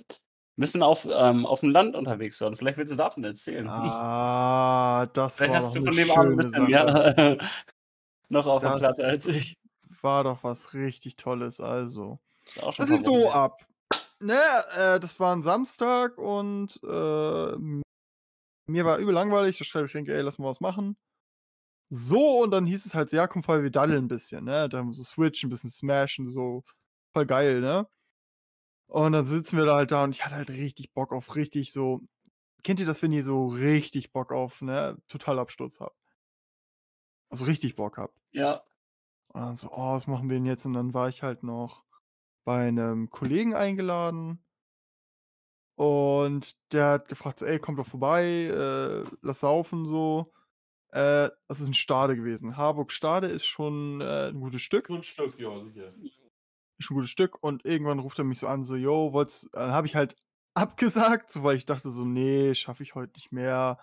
bisschen 0.57 0.83
auf, 0.83 1.07
ähm, 1.11 1.47
auf 1.47 1.61
dem 1.61 1.71
Land 1.71 1.95
unterwegs 1.97 2.41
waren. 2.41 2.57
Vielleicht 2.57 2.79
willst 2.79 2.93
du 2.93 2.97
davon 2.97 3.23
erzählen. 3.25 3.69
ah, 3.69 5.07
das 5.13 5.37
Vielleicht 5.37 5.53
war 5.53 5.59
hast 5.59 5.77
doch 5.77 5.83
du 5.83 5.89
eine 5.91 6.07
von 6.07 6.07
dem 6.07 6.11
Abend 6.11 6.45
ein 6.45 6.53
schöne 6.53 6.67
bisschen 6.67 6.87
Sache. 6.89 7.15
mehr 7.17 7.39
noch 8.31 8.47
auf 8.47 8.63
Das- 8.63 8.79
Platte 8.79 9.05
als 9.05 9.27
ich. 9.29 9.57
War 10.03 10.25
doch 10.25 10.43
was 10.43 10.73
richtig 10.73 11.17
Tolles, 11.17 11.61
also. 11.61 12.19
ist 12.47 12.63
auch 12.63 12.73
schon 12.73 12.87
Das 12.89 12.95
Wochen 12.95 13.05
so 13.05 13.31
ab. 13.31 13.61
Ne, 14.23 14.39
äh, 14.73 15.01
das 15.01 15.19
war 15.19 15.35
ein 15.35 15.43
Samstag 15.43 16.19
und 16.19 16.79
äh, 16.83 17.57
mir 18.67 18.85
war 18.85 18.99
übel 18.99 19.15
langweilig. 19.15 19.59
Da 19.59 19.65
schreibe 19.65 19.87
ich 19.87 19.95
Renke, 19.95 20.15
ey, 20.15 20.21
lass 20.21 20.39
mal 20.39 20.49
was 20.49 20.61
machen. 20.61 20.97
So, 21.91 22.43
und 22.45 22.53
dann 22.53 22.67
hieß 22.67 22.87
es 22.87 22.95
halt, 22.95 23.13
ja, 23.13 23.27
komm 23.27 23.43
voll, 23.43 23.63
wir 23.63 23.71
daddeln 23.71 24.05
ein 24.05 24.09
bisschen, 24.09 24.45
ne? 24.45 24.69
Da 24.69 24.79
haben 24.79 24.89
wir 24.89 24.95
so 24.95 25.03
Switch, 25.03 25.43
ein 25.43 25.51
bisschen 25.51 25.71
smashen, 25.71 26.29
so 26.29 26.65
voll 27.13 27.27
geil, 27.27 27.61
ne? 27.61 27.89
Und 28.89 29.13
dann 29.13 29.25
sitzen 29.27 29.57
wir 29.59 29.65
da 29.67 29.77
halt 29.77 29.91
da 29.93 30.05
und 30.05 30.11
ich 30.11 30.25
hatte 30.25 30.37
halt 30.37 30.51
richtig 30.51 30.93
Bock 30.93 31.13
auf 31.13 31.35
richtig 31.37 31.73
so. 31.73 32.01
Kennt 32.63 32.81
ihr 32.81 32.87
das, 32.87 33.03
wenn 33.03 33.13
ihr 33.13 33.25
so 33.25 33.47
richtig 33.49 34.13
Bock 34.13 34.33
auf, 34.33 34.63
ne? 34.63 34.99
Totalabsturz 35.09 35.81
habt? 35.81 35.97
Also 37.31 37.45
richtig 37.47 37.77
Bock 37.77 37.99
habt. 37.99 38.15
Ja. 38.33 38.63
Und 39.29 39.41
dann 39.41 39.57
so, 39.57 39.71
oh, 39.73 39.95
was 39.95 40.07
machen 40.07 40.29
wir 40.29 40.37
denn 40.37 40.47
jetzt? 40.47 40.67
Und 40.67 40.75
dann 40.75 40.95
war 40.95 41.09
ich 41.09 41.23
halt 41.23 41.43
noch 41.43 41.85
bei 42.45 42.69
einem 42.69 43.11
Kollegen 43.11 43.55
eingeladen. 43.55 44.45
Und 45.77 46.57
der 46.73 46.87
hat 46.91 47.09
gefragt, 47.09 47.39
so, 47.39 47.47
ey, 47.47 47.59
komm 47.59 47.77
doch 47.77 47.87
vorbei, 47.87 48.25
äh, 48.25 49.05
lass 49.23 49.41
saufen 49.41 49.87
so. 49.87 50.33
Äh, 50.93 51.31
das 51.49 51.61
ist 51.61 51.69
ein 51.69 51.75
Stade 51.75 52.17
gewesen. 52.17 52.57
Harburg 52.57 52.93
Stade 52.93 53.29
ist 53.29 53.47
schon 53.47 54.01
äh, 54.01 54.29
ein 54.29 54.41
gutes 54.41 54.61
Stück. 54.61 54.89
So 54.89 54.97
ein 54.97 55.03
Stück, 55.03 55.39
ja, 55.39 55.65
sicher. 55.65 55.91
Ist 56.03 56.29
schon 56.81 56.97
ein 56.97 56.99
gutes 56.99 57.11
Stück. 57.11 57.43
Und 57.43 57.65
irgendwann 57.65 58.01
ruft 58.01 58.19
er 58.19 58.25
mich 58.25 58.41
so 58.41 58.47
an, 58.47 58.63
so, 58.63 58.77
yo, 58.77 59.13
wollt's. 59.13 59.49
Dann 59.53 59.71
habe 59.71 59.87
ich 59.87 59.95
halt 59.97 60.17
abgesagt, 60.55 61.33
so, 61.33 61.45
weil 61.45 61.57
ich 61.57 61.65
dachte 61.65 61.91
so, 61.91 62.05
nee, 62.05 62.55
schaffe 62.55 62.83
ich 62.83 62.95
heute 62.95 63.13
nicht 63.15 63.33
mehr. 63.33 63.79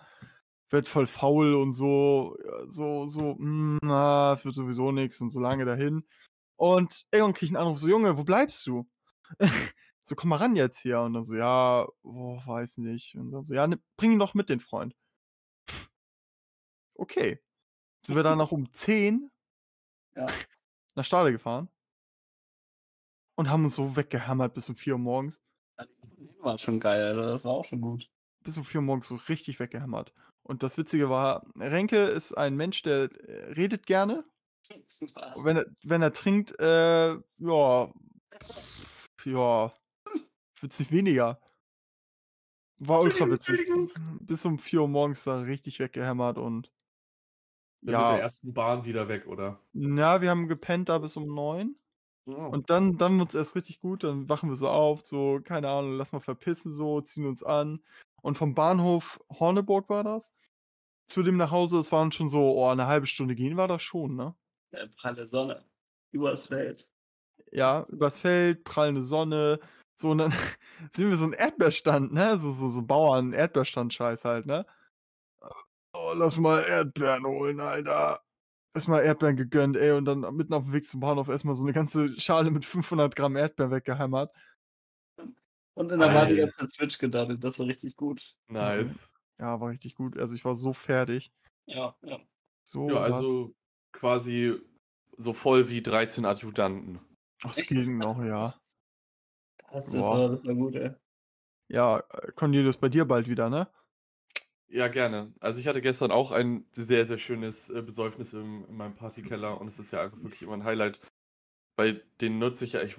Wird 0.70 0.86
voll 0.86 1.06
faul 1.06 1.54
und 1.54 1.72
so, 1.72 2.36
so, 2.66 3.06
so, 3.06 3.36
mm, 3.38 3.78
na, 3.82 4.34
es 4.34 4.44
wird 4.44 4.54
sowieso 4.54 4.92
nichts 4.92 5.20
und 5.22 5.30
so 5.30 5.40
lange 5.40 5.64
dahin. 5.64 6.04
Und 6.58 7.06
irgendwann 7.12 7.34
krieg 7.34 7.44
ich 7.44 7.50
einen 7.50 7.64
Anruf, 7.64 7.78
so, 7.78 7.88
Junge, 7.88 8.18
wo 8.18 8.24
bleibst 8.24 8.66
du? 8.66 8.84
so, 10.00 10.16
komm 10.16 10.30
mal 10.30 10.36
ran 10.36 10.56
jetzt 10.56 10.80
hier. 10.80 11.00
Und 11.00 11.14
dann 11.14 11.22
so, 11.22 11.36
ja, 11.36 11.86
oh, 12.02 12.40
weiß 12.44 12.78
nicht. 12.78 13.14
Und 13.14 13.30
dann 13.30 13.44
so, 13.44 13.54
ja, 13.54 13.66
ne, 13.66 13.80
bring 13.96 14.12
ihn 14.12 14.18
doch 14.18 14.34
mit, 14.34 14.48
den 14.48 14.58
Freund. 14.58 14.96
Okay. 16.94 17.40
Sind 18.04 18.16
wir 18.16 18.24
dann 18.24 18.38
noch 18.38 18.50
um 18.50 18.72
10 18.72 19.30
Ja. 20.16 20.26
nach 20.96 21.04
Stade 21.04 21.30
gefahren 21.30 21.68
und 23.36 23.48
haben 23.48 23.62
uns 23.64 23.76
so 23.76 23.94
weggehämmert 23.94 24.52
bis 24.52 24.68
um 24.68 24.74
4 24.74 24.94
Uhr 24.94 24.98
morgens. 24.98 25.40
War 26.40 26.58
schon 26.58 26.80
geil, 26.80 27.04
Alter. 27.04 27.26
Das 27.26 27.44
war 27.44 27.52
auch 27.52 27.64
schon 27.64 27.80
gut. 27.80 28.10
Bis 28.42 28.58
um 28.58 28.64
4 28.64 28.80
Uhr 28.80 28.84
morgens 28.84 29.06
so 29.06 29.14
richtig 29.14 29.60
weggehämmert. 29.60 30.12
Und 30.42 30.64
das 30.64 30.76
Witzige 30.76 31.08
war, 31.08 31.46
Renke 31.54 31.98
ist 32.06 32.32
ein 32.32 32.56
Mensch, 32.56 32.82
der 32.82 33.12
äh, 33.12 33.52
redet 33.52 33.86
gerne. 33.86 34.24
Was? 35.14 35.44
Wenn 35.44 35.58
er, 35.58 35.66
wenn 35.82 36.02
er 36.02 36.12
trinkt, 36.12 36.58
äh, 36.60 37.12
ja, 37.38 37.92
ja, 39.24 39.72
witzig 40.60 40.92
weniger. 40.92 41.40
War 42.78 43.00
ultra 43.00 43.28
witzig. 43.28 43.68
Bis 44.20 44.44
um 44.44 44.58
4 44.58 44.82
Uhr 44.82 44.88
morgens 44.88 45.24
da 45.24 45.40
richtig 45.40 45.80
weggehämmert 45.80 46.38
und 46.38 46.70
mit 47.80 47.92
ja, 47.92 48.12
der 48.12 48.20
ersten 48.20 48.52
Bahn 48.52 48.84
wieder 48.84 49.08
weg, 49.08 49.26
oder? 49.26 49.60
na, 49.72 50.20
wir 50.20 50.30
haben 50.30 50.48
gepennt 50.48 50.88
da 50.88 50.98
bis 50.98 51.16
um 51.16 51.26
9. 51.32 51.76
Oh. 52.26 52.32
Und 52.32 52.70
dann, 52.70 52.98
dann 52.98 53.18
wird's 53.18 53.34
erst 53.34 53.56
richtig 53.56 53.80
gut, 53.80 54.04
dann 54.04 54.28
wachen 54.28 54.48
wir 54.48 54.56
so 54.56 54.68
auf, 54.68 55.04
so, 55.04 55.40
keine 55.42 55.68
Ahnung, 55.68 55.96
lass 55.96 56.12
mal 56.12 56.20
verpissen, 56.20 56.72
so, 56.72 57.00
ziehen 57.00 57.26
uns 57.26 57.42
an. 57.42 57.82
Und 58.20 58.36
vom 58.36 58.54
Bahnhof 58.54 59.20
Horneburg 59.30 59.88
war 59.88 60.04
das. 60.04 60.34
Zu 61.06 61.22
dem 61.22 61.36
nach 61.36 61.50
Hause, 61.50 61.78
es 61.78 61.90
waren 61.90 62.12
schon 62.12 62.28
so, 62.28 62.38
oh, 62.40 62.68
eine 62.68 62.86
halbe 62.86 63.06
Stunde 63.06 63.34
gehen 63.34 63.56
war 63.56 63.68
das 63.68 63.82
schon, 63.82 64.14
ne? 64.14 64.34
Der 64.72 64.86
pralle 64.88 65.26
Sonne. 65.28 65.64
Übers 66.12 66.46
Feld. 66.46 66.88
Ja, 67.52 67.86
übers 67.88 68.18
Feld, 68.18 68.64
prallende 68.64 69.02
Sonne, 69.02 69.60
so, 70.00 70.10
und 70.10 70.18
dann 70.18 70.32
sehen 70.92 71.10
wir 71.10 71.16
so 71.16 71.24
einen 71.24 71.32
Erdbeerstand, 71.32 72.12
ne? 72.12 72.38
So, 72.38 72.52
so, 72.52 72.68
so 72.68 72.82
Bauern, 72.82 73.32
Erdbeerstand-Scheiß 73.32 74.24
halt, 74.24 74.46
ne? 74.46 74.64
Oh, 75.92 76.12
lass 76.14 76.38
mal 76.38 76.62
Erdbeeren 76.62 77.26
holen, 77.26 77.60
Alter. 77.60 78.22
Erstmal 78.74 79.02
Erdbeeren 79.02 79.36
gegönnt, 79.36 79.76
ey, 79.76 79.92
und 79.92 80.04
dann 80.04 80.20
mitten 80.36 80.54
auf 80.54 80.62
dem 80.64 80.72
Weg 80.72 80.86
zum 80.86 81.00
Bahnhof 81.00 81.28
erstmal 81.28 81.56
so 81.56 81.64
eine 81.64 81.72
ganze 81.72 82.18
Schale 82.20 82.50
mit 82.50 82.64
500 82.64 83.16
Gramm 83.16 83.34
Erdbeeren 83.34 83.72
weggehämmert. 83.72 84.32
Und 85.74 85.90
in 85.90 85.98
der 85.98 86.14
war 86.14 86.26
die 86.26 86.40
Alter. 86.40 86.58
ganze 86.58 86.68
Switch 86.68 86.98
gedaddelt. 86.98 87.42
Das 87.42 87.58
war 87.58 87.66
richtig 87.66 87.96
gut. 87.96 88.36
Nice. 88.48 89.10
Ja, 89.38 89.60
war 89.60 89.70
richtig 89.70 89.94
gut. 89.94 90.18
Also 90.18 90.34
ich 90.34 90.44
war 90.44 90.54
so 90.54 90.72
fertig. 90.72 91.32
Ja, 91.66 91.96
ja. 92.02 92.20
So, 92.64 92.88
Ja, 92.90 93.00
also 93.00 93.54
quasi 93.92 94.60
so 95.16 95.32
voll 95.32 95.68
wie 95.68 95.82
13 95.82 96.24
Adjutanten. 96.24 97.00
Ach, 97.44 97.56
es 97.56 97.66
ging 97.66 97.98
noch, 97.98 98.22
ja. 98.22 98.52
Das, 99.70 99.86
das, 99.86 99.92
Boah. 99.92 100.18
war, 100.18 100.28
das 100.30 100.46
war 100.46 100.54
gut, 100.54 100.74
ey. 100.76 100.92
Ja, 101.68 101.98
äh, 101.98 102.32
Cornelius, 102.32 102.76
bei 102.76 102.88
dir 102.88 103.04
bald 103.04 103.28
wieder, 103.28 103.50
ne? 103.50 103.68
Ja, 104.70 104.88
gerne. 104.88 105.32
Also 105.40 105.60
ich 105.60 105.66
hatte 105.66 105.80
gestern 105.80 106.10
auch 106.10 106.30
ein 106.30 106.66
sehr, 106.72 107.06
sehr 107.06 107.18
schönes 107.18 107.70
äh, 107.70 107.82
Besäufnis 107.82 108.32
im, 108.32 108.66
in 108.68 108.76
meinem 108.76 108.94
Partykeller 108.94 109.60
und 109.60 109.66
es 109.66 109.78
ist 109.78 109.90
ja 109.90 110.02
einfach 110.02 110.22
wirklich 110.22 110.42
immer 110.42 110.54
ein 110.54 110.64
Highlight. 110.64 111.00
Bei 111.76 112.00
den 112.20 112.38
nutze 112.38 112.64
ich 112.64 112.72
ja, 112.72 112.82
ich, 112.82 112.96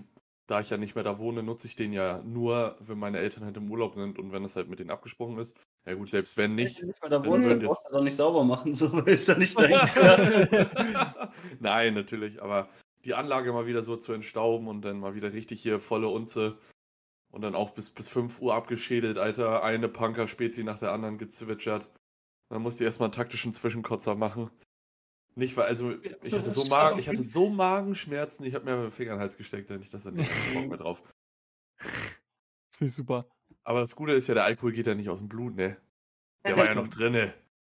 da 0.48 0.62
ich 0.62 0.70
ja 0.70 0.78
nicht 0.78 0.96
mehr 0.96 1.04
da 1.04 1.20
wohne, 1.20 1.44
nutze 1.44 1.68
ich 1.68 1.76
den 1.76 1.94
ja 1.94 2.24
nur, 2.24 2.78
wenn 2.80 2.98
meine 2.98 3.20
Eltern 3.20 3.46
halt 3.46 3.58
im 3.58 3.70
Urlaub 3.70 3.96
sind 3.96 4.18
und 4.18 4.32
wenn 4.32 4.44
es 4.44 4.56
halt 4.56 4.68
mit 4.68 4.80
denen 4.80 4.90
abgesprochen 4.90 5.38
ist. 5.38 5.56
Ja 5.86 5.94
gut, 5.96 6.10
selbst 6.10 6.38
wenn 6.38 6.56
nicht. 6.56 6.78
Wenn 6.78 6.82
du 6.82 6.88
nicht 6.88 7.02
mal 7.02 7.10
da 7.10 7.26
wohnst, 7.26 7.50
dann 7.50 7.60
brauchst 7.60 7.88
du 7.88 7.94
doch 7.94 8.04
nicht 8.04 8.16
sauber 8.16 8.44
machen, 8.44 8.74
so 8.76 8.92
weil 8.94 9.08
ist 9.08 9.28
ja 9.28 9.38
nicht 9.38 9.58
Keller. 9.58 11.32
Nein, 11.60 11.94
natürlich, 11.94 12.42
aber 12.42 12.70
die 13.06 13.14
Anlage 13.14 13.54
mal 13.54 13.66
wieder 13.66 13.82
so 13.82 13.96
zu 13.96 14.14
entstauben 14.14 14.68
und 14.68 14.82
dann 14.84 15.00
mal 15.00 15.16
wieder 15.16 15.34
richtig 15.34 15.62
hier 15.62 15.80
volle 15.80 16.10
Unze 16.10 16.58
und 17.32 17.42
dann 17.42 17.56
auch 17.56 17.72
bis, 17.72 17.92
bis 17.92 18.10
5 18.10 18.42
Uhr 18.42 18.54
abgeschädelt, 18.56 19.18
Alter, 19.18 19.64
eine 19.64 19.88
Punker-Spezi 19.88 20.64
nach 20.64 20.80
der 20.80 20.92
anderen 20.92 21.18
gezwitschert. 21.18 21.90
Dann 22.50 22.62
musste 22.62 22.84
ich 22.84 22.88
erstmal 22.88 23.08
einen 23.08 23.14
taktischen 23.14 23.54
Zwischenkotzer 23.54 24.16
machen. 24.16 24.50
Nicht, 25.36 25.56
weil, 25.56 25.68
also, 25.68 25.94
ich 26.24 26.34
hatte 26.34 26.52
so, 26.52 26.70
Magen, 26.70 27.00
ich 27.00 27.08
hatte 27.08 27.22
so 27.22 27.50
Magenschmerzen, 27.50 28.44
ich 28.46 28.56
habe 28.56 28.66
mir 28.66 28.82
den 28.82 28.92
Finger 28.92 29.12
in 29.12 29.18
den 29.18 29.22
Hals 29.22 29.38
gesteckt, 29.38 29.70
denn 29.70 29.82
ich 29.82 29.92
das 29.92 30.04
dann 30.04 30.16
nicht 30.16 30.32
Bock 30.54 30.68
mehr 30.68 30.78
drauf. 30.78 31.02
Das 31.78 32.78
finde 32.78 32.90
ich 32.90 32.96
super. 32.96 33.30
Aber 33.64 33.82
das 33.82 33.96
Gute 33.96 34.14
ist 34.14 34.28
ja, 34.28 34.34
der 34.34 34.46
Alkohol 34.46 34.72
geht 34.72 34.88
ja 34.88 34.96
nicht 34.96 35.10
aus 35.10 35.20
dem 35.20 35.30
Blut, 35.30 35.56
ne? 35.56 35.78
Der 36.46 36.58
war 36.58 36.66
ja 36.66 36.76
noch 36.76 36.88
drinne. 36.90 37.34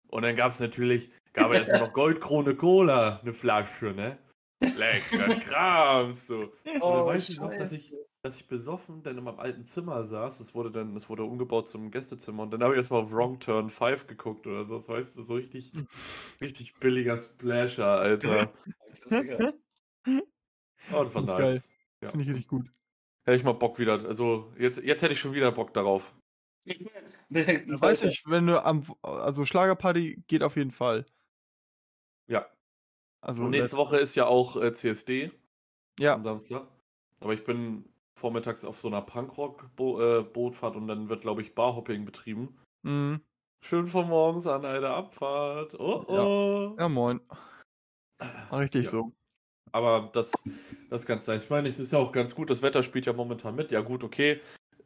Und 0.09 0.23
dann 0.23 0.37
gab 0.37 0.53
es 0.53 0.61
natürlich, 0.61 1.11
gab 1.33 1.51
es 1.53 1.59
erstmal 1.59 1.81
noch 1.81 1.92
Goldkrone 1.92 2.55
Cola, 2.55 3.21
eine 3.21 3.33
Flasche, 3.33 3.92
ne? 3.92 4.18
Lecker 4.61 5.29
Kram, 5.40 6.14
so. 6.14 6.53
Oh, 6.81 7.07
weiß 7.07 7.29
ich 7.29 7.40
noch, 7.40 7.51
dass 7.51 7.73
ich, 7.73 7.95
dass 8.23 8.37
ich 8.37 8.47
besoffen 8.47 9.03
dann 9.03 9.18
in 9.18 9.25
meinem 9.25 9.40
alten 9.40 9.64
Zimmer 9.64 10.05
saß. 10.05 10.38
Das 10.38 10.55
wurde 10.55 10.71
dann, 10.71 10.95
das 10.95 11.09
wurde 11.09 11.25
umgebaut 11.25 11.68
zum 11.68 11.90
Gästezimmer. 11.90 12.45
Und 12.45 12.53
dann 12.53 12.62
habe 12.62 12.75
ich 12.75 12.79
erstmal 12.79 13.03
auf 13.03 13.12
Wrong 13.12 13.40
Turn 13.40 13.71
5 13.71 14.07
geguckt 14.07 14.47
oder 14.47 14.64
so. 14.64 14.77
Das 14.77 14.88
weißt 14.88 15.16
du, 15.18 15.23
so 15.23 15.35
richtig, 15.35 15.73
richtig 16.40 16.75
billiger 16.75 17.16
Splasher, 17.16 17.87
Alter. 17.87 18.53
Oh, 20.92 21.05
das 21.05 21.14
war 21.14 21.23
nice. 21.23 21.68
Ja. 22.01 22.11
Finde 22.11 22.25
ich 22.25 22.31
richtig 22.31 22.49
gut. 22.49 22.66
Hätte 23.24 23.38
ich 23.38 23.44
mal 23.44 23.52
Bock 23.52 23.78
wieder. 23.78 23.92
Also, 23.92 24.52
jetzt, 24.58 24.78
jetzt 24.82 25.02
hätte 25.02 25.12
ich 25.12 25.20
schon 25.20 25.32
wieder 25.35 25.52
Bock 25.52 25.72
darauf. 25.74 26.14
Weiß 27.28 28.02
ich, 28.04 28.22
wenn 28.26 28.46
du 28.46 28.64
am, 28.64 28.85
also 29.02 29.44
Schlagerparty 29.44 30.22
geht 30.28 30.42
auf 30.42 30.56
jeden 30.56 30.70
Fall. 30.70 31.06
Ja. 32.28 32.46
Also 33.24 33.44
Und 33.44 33.50
nächste 33.50 33.76
Woche 33.76 33.98
ist 33.98 34.14
ja 34.14 34.26
auch 34.26 34.56
äh, 34.56 34.72
CSD 34.72 35.32
Ja, 35.98 36.14
am 36.14 36.24
Samstag. 36.24 36.66
Aber 37.20 37.35
ich 37.35 37.44
bin 37.44 37.85
vormittags 38.18 38.64
auf 38.64 38.80
so 38.80 38.88
einer 38.88 39.02
Punkrock-Bootfahrt 39.02 40.76
und 40.76 40.87
dann 40.88 41.08
wird, 41.08 41.22
glaube 41.22 41.42
ich, 41.42 41.54
Barhopping 41.54 42.04
betrieben. 42.04 42.58
mhm. 42.82 43.20
Schön 43.64 43.87
von 43.87 44.08
morgens 44.08 44.48
an 44.48 44.64
eine 44.64 44.90
Abfahrt. 44.90 45.78
Oh 45.78 46.04
oh. 46.08 46.76
ja 46.76 46.88
moin. 46.88 47.20
War 48.50 48.58
richtig 48.58 48.87
Ja. 48.87 48.90
so. 48.90 49.12
Aber 49.72 50.11
das, 50.12 50.30
das 50.90 51.02
ist 51.02 51.06
ganz 51.06 51.26
nice. 51.26 51.44
Ich 51.44 51.50
meine, 51.50 51.68
es 51.68 51.78
ist 51.78 51.92
ja 51.92 51.98
auch 51.98 52.12
ganz 52.12 52.35
gut. 52.35 52.50
Das 52.50 52.62
Wetter 52.62 52.82
spielt 52.82 53.06
ja 53.06 53.12
momentan 53.12 53.54
mit. 53.54 53.72
Ja, 53.72 53.80
gut, 53.80 54.04
okay. 54.04 54.40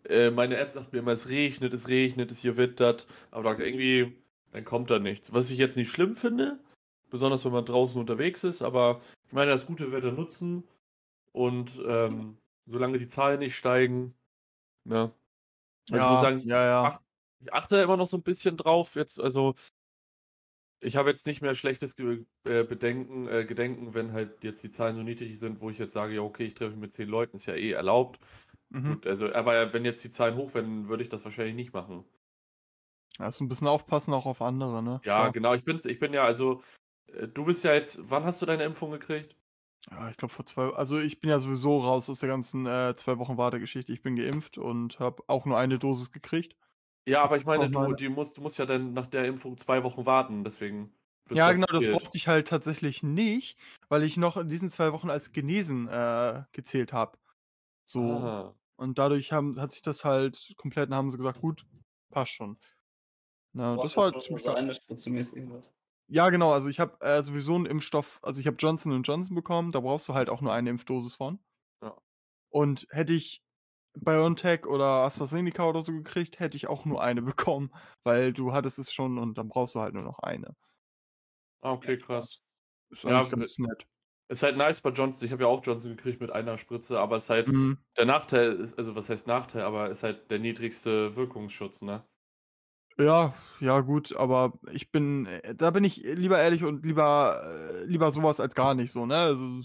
Äh, 0.08 0.30
meine 0.30 0.56
App 0.56 0.72
sagt 0.72 0.92
mir 0.92 1.00
immer, 1.00 1.12
es 1.12 1.28
regnet, 1.28 1.74
es 1.74 1.88
regnet, 1.88 2.30
es 2.30 2.38
hier 2.38 2.56
wittert. 2.56 3.06
Aber 3.32 3.50
dann 3.50 3.60
irgendwie, 3.60 4.16
dann 4.52 4.64
kommt 4.64 4.90
da 4.90 4.98
nichts. 4.98 5.32
Was 5.32 5.50
ich 5.50 5.58
jetzt 5.58 5.76
nicht 5.76 5.90
schlimm 5.90 6.14
finde, 6.14 6.60
besonders 7.10 7.44
wenn 7.44 7.52
man 7.52 7.64
draußen 7.64 8.00
unterwegs 8.00 8.44
ist. 8.44 8.62
Aber 8.62 9.00
ich 9.26 9.32
meine, 9.32 9.50
das 9.50 9.66
gute 9.66 9.90
Wetter 9.90 10.12
nutzen 10.12 10.62
und 11.32 11.80
ähm, 11.86 12.38
solange 12.66 12.98
die 12.98 13.08
Zahlen 13.08 13.40
nicht 13.40 13.56
steigen, 13.56 14.14
ne? 14.84 15.12
Also 15.90 16.04
ich 16.04 16.10
muss 16.10 16.20
sagen, 16.20 16.40
ja, 16.40 16.64
ja. 16.64 17.00
Ich 17.40 17.52
achte 17.52 17.76
immer 17.76 17.96
noch 17.96 18.06
so 18.06 18.16
ein 18.16 18.22
bisschen 18.22 18.56
drauf 18.56 18.96
jetzt, 18.96 19.20
also 19.20 19.54
ich 20.80 20.96
habe 20.96 21.10
jetzt 21.10 21.26
nicht 21.26 21.42
mehr 21.42 21.54
schlechtes 21.54 21.96
Ge 21.96 22.24
äh, 22.44 22.64
Bedenken 22.64 23.26
äh, 23.28 23.44
Gedenken, 23.44 23.94
wenn 23.94 24.12
halt 24.12 24.44
jetzt 24.44 24.62
die 24.62 24.70
Zahlen 24.70 24.94
so 24.94 25.02
niedrig 25.02 25.38
sind, 25.38 25.60
wo 25.60 25.70
ich 25.70 25.78
jetzt 25.78 25.92
sage: 25.92 26.14
„Ja, 26.14 26.22
okay, 26.22 26.44
ich 26.46 26.54
treffe 26.54 26.72
mich 26.72 26.80
mit 26.80 26.92
10 26.92 27.08
Leuten, 27.08 27.36
ist 27.36 27.46
ja 27.46 27.54
eh 27.54 27.72
erlaubt.“ 27.72 28.20
Mhm. 28.70 28.96
Gut, 28.96 29.06
also 29.06 29.32
aber 29.34 29.72
wenn 29.74 29.84
jetzt 29.84 30.04
die 30.04 30.10
Zahlen 30.10 30.36
hoch 30.36 30.54
werden, 30.54 30.88
würde 30.88 31.02
ich 31.04 31.08
das 31.10 31.24
wahrscheinlich 31.24 31.56
nicht 31.56 31.74
machen. 31.74 32.04
Ja, 33.18 33.30
so 33.32 33.44
'n 33.44 33.48
bisschen 33.48 33.66
aufpassen 33.68 34.12
auch 34.14 34.24
auf 34.26 34.40
andere, 34.42 34.82
ne? 34.82 35.02
Ja, 35.04 35.28
Klar. 35.28 35.30
genau. 35.30 35.54
Ich 35.54 35.64
bin 35.64 35.80
ich 35.84 35.98
bin 35.98 36.12
ja 36.12 36.24
also 36.24 36.62
äh, 37.08 37.28
du 37.28 37.44
bist 37.44 37.64
ja 37.64 37.74
jetzt 37.74 37.98
wann 38.10 38.24
hast 38.24 38.42
du 38.42 38.46
deine 38.46 38.64
Impfung 38.64 38.90
gekriegt? 38.90 39.36
Ja, 39.90 40.10
ich 40.10 40.16
glaube 40.16 40.32
vor 40.34 40.46
2 40.46 40.70
also, 40.74 40.98
ich 40.98 41.20
bin 41.20 41.30
ja 41.30 41.38
sowieso 41.38 41.78
raus 41.78 42.10
aus 42.10 42.18
der 42.20 42.28
ganzen, 42.28 42.66
äh, 42.66 42.94
2 42.96 43.18
Wochen 43.18 43.36
Wartegeschichte. 43.36 43.92
Ich 43.92 44.02
bin 44.02 44.16
geimpft 44.16 44.58
und 44.58 44.98
habe 44.98 45.22
auch 45.28 45.44
nur 45.46 45.58
eine 45.58 45.78
Dosis 45.78 46.10
gekriegt. 46.10 46.56
Ja, 47.08 47.22
aber 47.22 47.36
ich 47.36 47.44
meine, 47.44 47.70
du 47.70 47.92
die 47.94 48.08
musst 48.08 48.36
du 48.36 48.40
musst 48.42 48.58
ja 48.58 48.66
dann 48.66 48.92
nach 48.92 49.06
der 49.06 49.26
Impfung 49.26 49.56
2 49.58 49.84
Wochen 49.84 50.06
warten, 50.06 50.42
deswegen 50.42 50.92
Ja, 51.34 51.52
das 51.52 51.52
genau, 51.52 51.66
das 51.66 51.88
zählt. 51.88 51.88
brauchte 51.88 52.16
ich 52.16 52.28
halt 52.28 52.46
tatsächlich 52.48 53.02
nicht, 53.02 53.58
weil 53.88 54.04
ich 54.04 54.16
noch 54.16 54.36
in 54.36 54.48
diesen 54.48 54.70
2 54.70 54.92
Wochen 54.92 55.10
als 55.10 55.32
genesen, 55.32 55.88
äh, 55.88 56.44
gezählt 56.52 56.92
habe. 56.92 57.18
So. 57.84 58.32
Ah. 58.32 58.56
Und 58.76 58.98
dadurch 58.98 59.32
haben 59.32 59.60
hat 59.60 59.72
sich 59.72 59.82
das 59.82 60.04
halt 60.04 60.54
komplett 60.56 60.90
haben 60.92 61.10
sie 61.10 61.18
gesagt: 61.18 61.40
„Gut, 61.40 61.66
passt 62.10 62.32
schon.“ 62.32 62.58
Ne, 63.54 63.78
das 63.82 63.96
war 63.96 64.04
halt 64.06 64.22
ziemlich 64.22 64.44
so 64.44 64.52
eine 64.52 64.72
Spritze 64.72 65.10
mäßig 65.10 65.44
was? 65.50 65.72
Ja, 66.10 66.30
genau, 66.30 66.52
also 66.52 66.68
ich 66.68 66.78
habe, 66.78 67.00
äh, 67.04 67.20
sowieso 67.24 67.56
'n 67.56 67.66
Impfstoff 67.66 68.20
also 68.22 68.40
ich 68.40 68.46
habe 68.46 68.56
Johnson& 68.60 69.02
Johnson 69.02 69.34
bekommen, 69.34 69.72
da 69.72 69.80
brauchst 69.80 70.08
du 70.08 70.14
halt 70.14 70.30
auch 70.30 70.40
nur 70.40 70.52
eine 70.52 70.70
Impfdosis 70.70 71.16
von. 71.16 71.40
Ja. 71.82 71.96
Und 72.52 72.86
hätte 72.90 73.12
ich 73.12 73.42
BioNTech 73.96 74.66
oder 74.66 75.04
AstraZeneca 75.04 75.68
oder 75.68 75.82
so 75.82 75.92
gekriegt, 75.92 76.40
hätte 76.40 76.56
ich 76.56 76.68
auch 76.68 76.84
nur 76.84 77.02
eine 77.02 77.22
bekommen, 77.22 77.70
weil 78.04 78.32
du 78.32 78.52
hattest 78.52 78.78
es 78.78 78.92
schon 78.92 79.18
und 79.18 79.38
dann 79.38 79.48
brauchst 79.48 79.74
du 79.74 79.80
halt 79.80 79.94
nur 79.94 80.04
noch 80.04 80.18
eine. 80.20 80.54
Ah, 81.62 81.72
okay, 81.72 81.96
krass. 81.98 82.40
Ist 82.90 83.04
Ja, 83.06 83.24
ganz 83.30 83.58
nett. 83.58 83.86
ist 84.28 84.42
halt 84.42 84.56
nice 84.56 84.80
bei 84.82 84.90
Johnson. 84.90 85.26
Ich 85.26 85.32
habe 85.32 85.44
ja 85.44 85.48
auch 85.48 85.64
Johnson 85.64 85.96
gekriegt 85.96 86.20
mit 86.20 86.30
einer 86.32 86.58
Spritze, 86.58 87.00
aber 87.00 87.16
ist 87.18 87.30
halt 87.30 87.46
Mhm. 87.46 87.76
der 87.98 88.06
Nachteil 88.06 88.52
ist 88.54 88.78
also 88.78 88.94
was 88.96 89.08
heißt 89.10 89.26
Nachteil, 89.26 89.62
aber 89.62 89.90
ist 89.90 90.02
halt 90.04 90.30
der 90.30 90.38
niedrigste 90.40 91.16
Wirkungsschutz, 91.16 91.82
ne? 91.82 92.06
Ja, 92.98 93.34
ja 93.60 93.80
gut, 93.80 94.16
aber 94.16 94.58
ich 94.72 94.90
bin 94.90 95.26
äh, 95.26 95.54
da 95.54 95.70
bin 95.70 95.84
ich 95.84 95.96
lieber 95.98 96.38
ehrlich 96.40 96.64
und 96.64 96.86
lieber 96.86 97.42
äh, 97.44 97.84
lieber 97.84 98.10
so 98.10 98.22
was 98.22 98.40
als 98.40 98.54
gar 98.54 98.74
nicht 98.74 98.90
so, 98.90 99.04
ne? 99.04 99.16
Also 99.16 99.60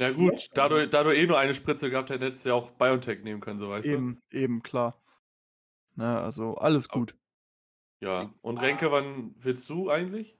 Ja 0.00 0.08
Ja, 0.08 0.12
gut, 0.16 0.48
da 0.54 0.68
du 0.68 0.88
da 0.88 1.04
du 1.04 1.10
eh 1.14 1.26
nur 1.26 1.38
eine 1.38 1.54
Spritze 1.54 1.90
gehabt 1.90 2.08
hättest, 2.08 2.24
hättest 2.26 2.44
du 2.46 2.48
ja 2.48 2.54
auch 2.54 2.70
BioNTech 2.70 3.22
nehmen 3.22 3.40
können, 3.42 3.58
so 3.58 3.68
weißt 3.68 3.86
du? 3.86 3.92
eben, 3.92 4.20
eben, 4.32 4.62
klar. 4.62 4.98
Ne, 5.94 6.18
also 6.20 6.54
alles 6.54 6.88
gut. 6.88 7.14
Ja. 8.00 8.32
Und 8.40 8.58
Renke, 8.58 8.90
wann 8.90 9.34
willst 9.38 9.68
du 9.68 9.90
eigentlich? 9.90 10.38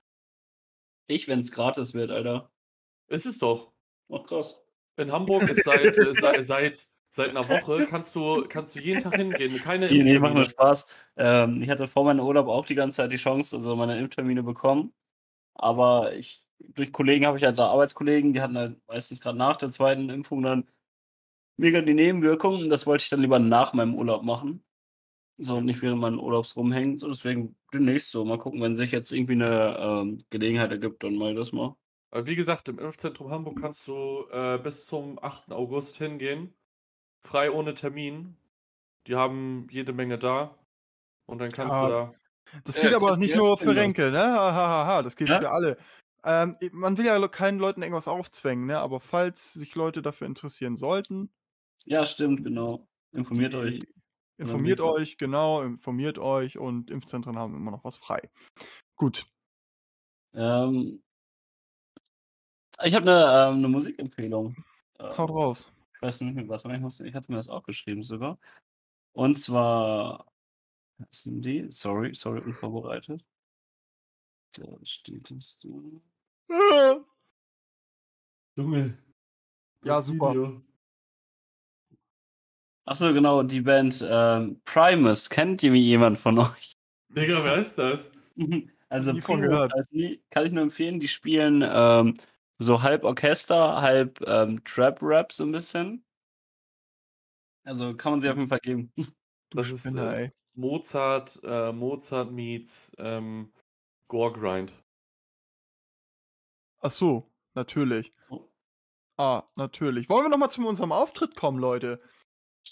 Ich, 1.09 1.29
wenn's 1.29 1.53
gratis 1.53 1.93
wird, 1.93 2.11
Alter. 2.11 2.51
Ist 3.09 3.27
es 3.27 3.39
doch. 3.39 3.73
Oh, 4.09 4.23
krass. 4.23 4.65
In 4.97 5.13
Hamburg 5.13 5.43
ist 5.51 5.65
seit 5.65 5.99
äh, 5.99 6.15
sei 6.15 6.43
seit 6.43 6.89
seit 7.11 7.35
'ner 7.35 7.47
Woche 7.49 7.85
kannst 7.85 8.15
du 8.15 8.47
kannst 8.49 8.75
du 8.77 8.79
jeden 8.79 9.03
Tag 9.03 9.17
hingehen, 9.17 9.61
keine 9.61 9.89
Ne, 9.93 10.05
ne, 10.05 10.21
macht 10.21 10.35
nur. 10.35 10.45
Spaß. 10.47 10.87
Ähm, 11.17 11.61
ich 11.61 11.69
hatte 11.69 11.87
vor 11.87 12.05
meinem 12.05 12.21
Urlaub 12.21 12.49
auch 12.49 12.65
die 12.65 12.77
ganze 12.77 12.99
Zeit 12.99 13.13
die 13.13 13.17
Chance, 13.17 13.57
also 13.57 13.77
meine 13.77 13.99
Impftermine 13.99 14.43
bekommen. 14.43 14.95
Aber 15.55 16.15
ich 16.15 16.45
durch 16.61 16.93
Kollegen 16.93 17.27
habe 17.27 17.39
ich 17.39 17.45
halt 17.45 17.57
so 17.57 17.65
Arbeitskollegen, 17.65 18.33
die 18.33 18.41
hatten 18.43 18.59
halt 18.59 18.79
meistens 18.89 19.21
grad 19.21 19.37
nach 19.37 19.57
der 19.57 19.71
2. 19.71 20.11
Impfung 20.11 20.43
dann 20.43 20.69
mega 21.59 21.81
die 21.83 21.95
Nebenwirkungen. 21.95 22.71
Das 22.71 22.87
wollte 22.87 23.05
ich 23.05 23.11
dann 23.11 23.23
lieber 23.23 23.39
nach 23.41 23.75
meinem 23.75 23.95
Urlaub 23.97 24.25
machen. 24.25 24.65
So 25.39 25.59
und 25.59 25.67
nicht 25.67 25.83
während 25.83 26.01
meines 26.01 26.21
Urlaubs 26.21 26.57
rumhängen. 26.57 26.99
So, 26.99 27.09
deswegen 27.09 27.57
demnächst 27.75 28.11
so. 28.13 28.25
Mal 28.25 28.39
gucken, 28.39 28.63
wenn 28.63 28.77
sich 28.77 28.93
jetzt 28.93 29.13
irgendwie 29.13 29.37
'ne, 29.37 29.77
ähm, 29.81 30.19
Gelegenheit 30.31 30.73
ergibt, 30.73 31.05
dann 31.05 31.17
mache 31.17 31.33
ich 31.33 31.37
das 31.39 31.53
mal. 31.53 31.77
Äh, 32.13 32.27
wie 32.27 32.35
gesagt, 32.37 32.69
im 32.69 32.79
Impfzentrum 32.79 33.31
Hamburg 33.31 33.59
kannst 33.61 33.87
du, 33.87 34.27
äh, 34.31 34.59
bis 34.59 34.87
zum 34.87 35.23
8. 35.23 35.53
August 35.53 35.97
hingehen, 35.99 36.55
frei 37.21 37.51
ohne 37.53 37.75
Termin. 37.75 38.37
Die 39.07 39.17
haben 39.17 39.69
jede 39.71 39.93
Menge 39.95 40.19
da 40.19 40.59
und 41.27 41.39
dann 41.41 41.53
kannst 41.53 41.83
du 41.83 41.87
Ja, 41.89 41.89
da 41.89 42.15
das 42.65 42.79
Ja, 42.79 42.81
gilt 42.81 42.95
aber 42.95 43.17
nicht 43.19 43.35
du 43.35 43.37
nur 43.37 43.59
für 43.59 43.77
Renke, 43.77 44.11
ne? 44.13 44.19
Ha, 44.21 44.55
ha, 44.55 44.69
ha, 44.69 44.87
ha, 44.87 45.03
das 45.03 45.17
gilt 45.17 45.31
Ja? 45.31 45.41
für 45.41 45.51
alle. 45.51 45.79
Ähm, 46.25 46.57
man 46.73 46.99
will 46.99 47.07
ja 47.07 47.29
keinen 47.29 47.59
Leuten 47.59 47.81
irgendwas 47.83 48.07
aufzwängen, 48.09 48.67
ne? 48.67 48.79
Aber 48.79 49.01
falls 49.01 49.55
sich 49.55 49.75
Leute 49.75 50.03
dafür 50.03 50.27
interessieren 50.27 50.77
sollten 50.77 51.31
Ja, 51.87 52.05
stimmt, 52.05 52.45
genau. 52.45 52.89
Informiert 53.13 53.55
euch. 53.55 53.79
informiert 54.39 54.81
euch, 54.81 55.19
genau, 55.19 55.63
informiert 55.63 56.19
euch 56.19 56.59
und 56.59 56.91
Impfzentren 56.91 57.39
haben 57.39 57.55
immer 57.57 57.71
noch 57.71 57.85
was 57.85 57.97
frei. 57.97 58.31
Gut. 58.97 59.27
Ähm 60.35 61.03
ich 62.83 62.95
habe 62.95 63.05
'ne, 63.07 63.49
ähm 63.53 63.61
'ne 63.61 63.69
Musikempfehlung. 63.69 64.57
Haut 65.17 65.31
Ähm, 65.31 65.31
raus. 65.31 65.71
ich 65.95 66.03
weiß 66.03 66.21
nicht 66.23 66.35
mehr 66.37 66.45
mal, 66.47 66.75
ich 66.77 66.81
muss 66.83 67.01
ich 67.01 67.15
hatte 67.15 67.31
mir 67.33 67.39
das 67.39 67.49
aufgeschrieben 67.49 68.03
sogar. 68.03 68.39
Und 69.13 69.39
zwar 69.39 70.27
was 70.99 71.23
sind 71.25 71.45
die? 71.45 71.69
Sorry, 71.71 72.15
sorry, 72.15 72.41
unvorbereitet. 72.43 73.25
Da 74.59 74.65
steht 74.85 75.31
es 75.31 75.59
da. 75.59 75.69
Junge, 78.57 78.99
Ja, 79.85 80.03
super. 80.03 80.31
Video. 80.31 80.63
Ach 82.87 82.97
so, 82.97 83.13
genau, 83.13 83.43
die 83.43 83.61
Band, 83.61 84.05
ähm, 84.09 84.61
Primus. 84.65 85.29
Kennt 85.31 85.63
die 85.63 85.69
jemand 85.69 86.19
von 86.19 86.39
euch? 86.39 86.73
Digga, 87.11 87.43
wer 87.45 87.57
ist 87.59 87.77
das? 87.77 88.11
Also 88.93 89.13
Nie 89.13 89.21
von 89.21 89.41
Primus 89.41 89.51
gehört. 89.51 89.73
kann 90.31 90.47
ich 90.47 90.53
nur 90.53 90.65
empfehlen. 90.65 90.99
Die 90.99 91.07
spielen, 91.09 91.63
ähm, 91.65 92.15
so 92.59 92.83
halb 92.83 93.05
Orchester, 93.05 93.81
halb, 93.83 94.21
ähm, 94.27 94.65
Trap-Rap 94.65 95.31
so 95.33 95.45
'n 95.45 95.53
bisschen. 95.53 96.03
Also, 97.67 97.95
kann 97.97 98.13
man 98.13 98.21
sich 98.21 98.31
auf 98.31 98.37
jeden 98.37 98.49
Fall 98.49 98.59
geben. 98.63 98.93
Das 99.51 99.71
ist, 99.71 99.95
äh. 99.95 100.31
Mozart 100.55 101.41
äh, 101.45 101.73
Mozart 101.73 102.33
meets, 102.33 102.93
ähm, 102.99 103.53
Gore-Grind. 104.11 104.75
Ach 106.83 106.91
so, 106.91 107.31
natürlich. 107.55 108.13
So. 108.29 108.51
Ah, 109.19 109.45
natürlich. 109.57 110.09
Wollen 110.09 110.25
wir 110.25 110.29
noch 110.31 110.39
mal 110.39 110.51
zu 110.51 110.67
unserem 110.67 110.93
Auftritt 110.93 111.37
kommen, 111.37 111.59
Leute? 111.59 112.01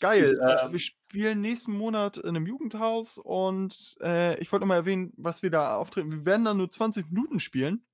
Geil. 0.01 0.38
Äh, 0.40 0.72
wir 0.72 0.79
ähm 0.79 0.81
spielen 0.81 1.40
nächsten 1.40 1.72
Monat 1.72 2.18
in 2.18 2.35
'nem 2.35 2.46
Jugendhaus 2.46 3.18
und, 3.18 3.96
äh, 4.03 4.38
ich 4.40 4.53
wollte 4.53 4.62
noch 4.62 4.68
mal 4.68 4.77
erwähnen, 4.77 5.12
was 5.16 5.42
wir 5.42 5.51
da 5.51 5.77
auftreten 5.77 6.11
wir 6.11 6.27
werden 6.27 6.44
da 6.44 6.55
nur 6.55 6.70
20 6.70 7.09
Minuten 7.11 7.40
spielen, 7.40 7.87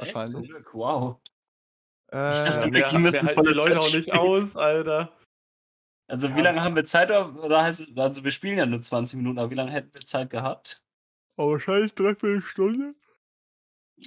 Echt? 0.00 0.26
Zum 0.26 0.42
wahrscheinlich. 0.42 0.46
Glück, 0.46 0.72
wow. 0.74 1.20
Ich 2.28 2.42
Äh, 2.42 2.42
dachte, 2.42 2.72
Ja, 2.72 2.92
wir 2.92 2.98
mehr 3.10 3.22
müssen 3.22 3.26
halten 3.26 3.44
die 3.46 3.52
volle 3.52 3.54
Leute 3.54 3.80
Zeit 3.80 3.80
auch 3.80 3.90
nicht 3.90 4.12
spielen. 4.12 4.32
aus, 4.32 4.56
Alter. 4.56 5.12
Also, 6.08 6.34
wie 6.36 6.40
Ja. 6.40 6.42
lange 6.42 6.62
haben 6.62 6.76
wir 6.76 6.84
Zeit 6.84 7.10
oder 7.10 7.34
oder 7.44 7.62
heißt 7.64 7.80
es 7.90 7.98
also, 7.98 8.24
wir 8.24 8.32
spielen 8.32 8.58
ja 8.58 8.66
nur 8.66 8.82
20 8.82 9.16
Minuten, 9.18 9.38
aber 9.40 9.50
wie 9.52 9.56
lange 9.56 9.72
hätten 9.72 9.92
wir 9.94 10.02
Zeit 10.06 10.30
gehabt? 10.30 10.85
Oh, 11.36 11.50
wahrscheinlich 11.52 11.92
3/4 11.94 12.42
Stunde. 12.42 12.94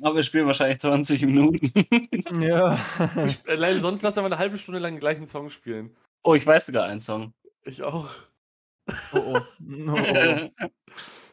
Aber 0.03 0.15
wir 0.15 0.23
spielen 0.23 0.45
wahrscheinlich 0.47 0.79
20 0.79 1.25
Minuten. 1.25 1.71
Ja. 2.43 2.79
Ich 3.25 3.39
äh, 3.47 3.57
nein, 3.57 3.81
sonst 3.81 4.01
lass 4.03 4.15
wir 4.15 4.21
mal 4.21 4.29
'ne 4.29 4.37
1/2 4.37 4.57
Stunde 4.57 4.79
lang 4.79 4.93
den 4.93 4.99
gleichen 4.99 5.25
Song 5.25 5.49
spielen. 5.49 5.95
Oh, 6.23 6.35
ich 6.35 6.45
weiß 6.45 6.67
sogar 6.67 6.85
einen 6.85 6.99
Song. 7.01 7.33
Ich 7.63 7.81
auch. 7.83 8.09
Oh, 9.13 9.17
oh. 9.17 9.41
Oh, 9.87 9.95
oh. 9.97 10.49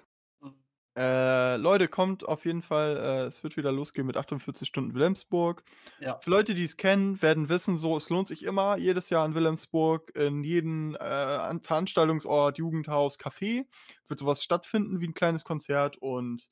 Äh, 0.96 1.56
Leute, 1.58 1.88
kommt 1.88 2.26
auf 2.26 2.46
jeden 2.46 2.62
Fall, 2.62 2.96
äh, 2.96 3.26
es 3.26 3.42
wird 3.44 3.58
wieder 3.58 3.70
losgehen 3.70 4.06
mit 4.06 4.16
48 4.16 4.66
Stunden 4.66 4.94
Wilhelmsburg. 4.94 5.62
Ja. 5.98 6.22
Für 6.22 6.30
Leute, 6.30 6.54
die's 6.54 6.78
kennen, 6.78 7.20
werden 7.20 7.50
wissen 7.50 7.76
so, 7.76 7.96
es 7.98 8.08
lohnt 8.08 8.28
sich 8.28 8.42
immer 8.44 8.78
jedes 8.78 9.10
Jahr 9.10 9.26
in 9.26 9.34
Wilhelmsburg 9.34 10.10
in 10.16 10.42
jeden, 10.42 10.94
äh, 10.94 10.98
an 10.98 11.60
Veranstaltungsort, 11.60 12.56
Jugendhaus, 12.56 13.18
Café 13.18 13.66
wird 14.08 14.20
so 14.20 14.26
was 14.26 14.42
stattfinden 14.42 15.00
wie 15.02 15.06
'n 15.06 15.12
kleines 15.14 15.44
Konzert 15.44 15.98
und 15.98 16.48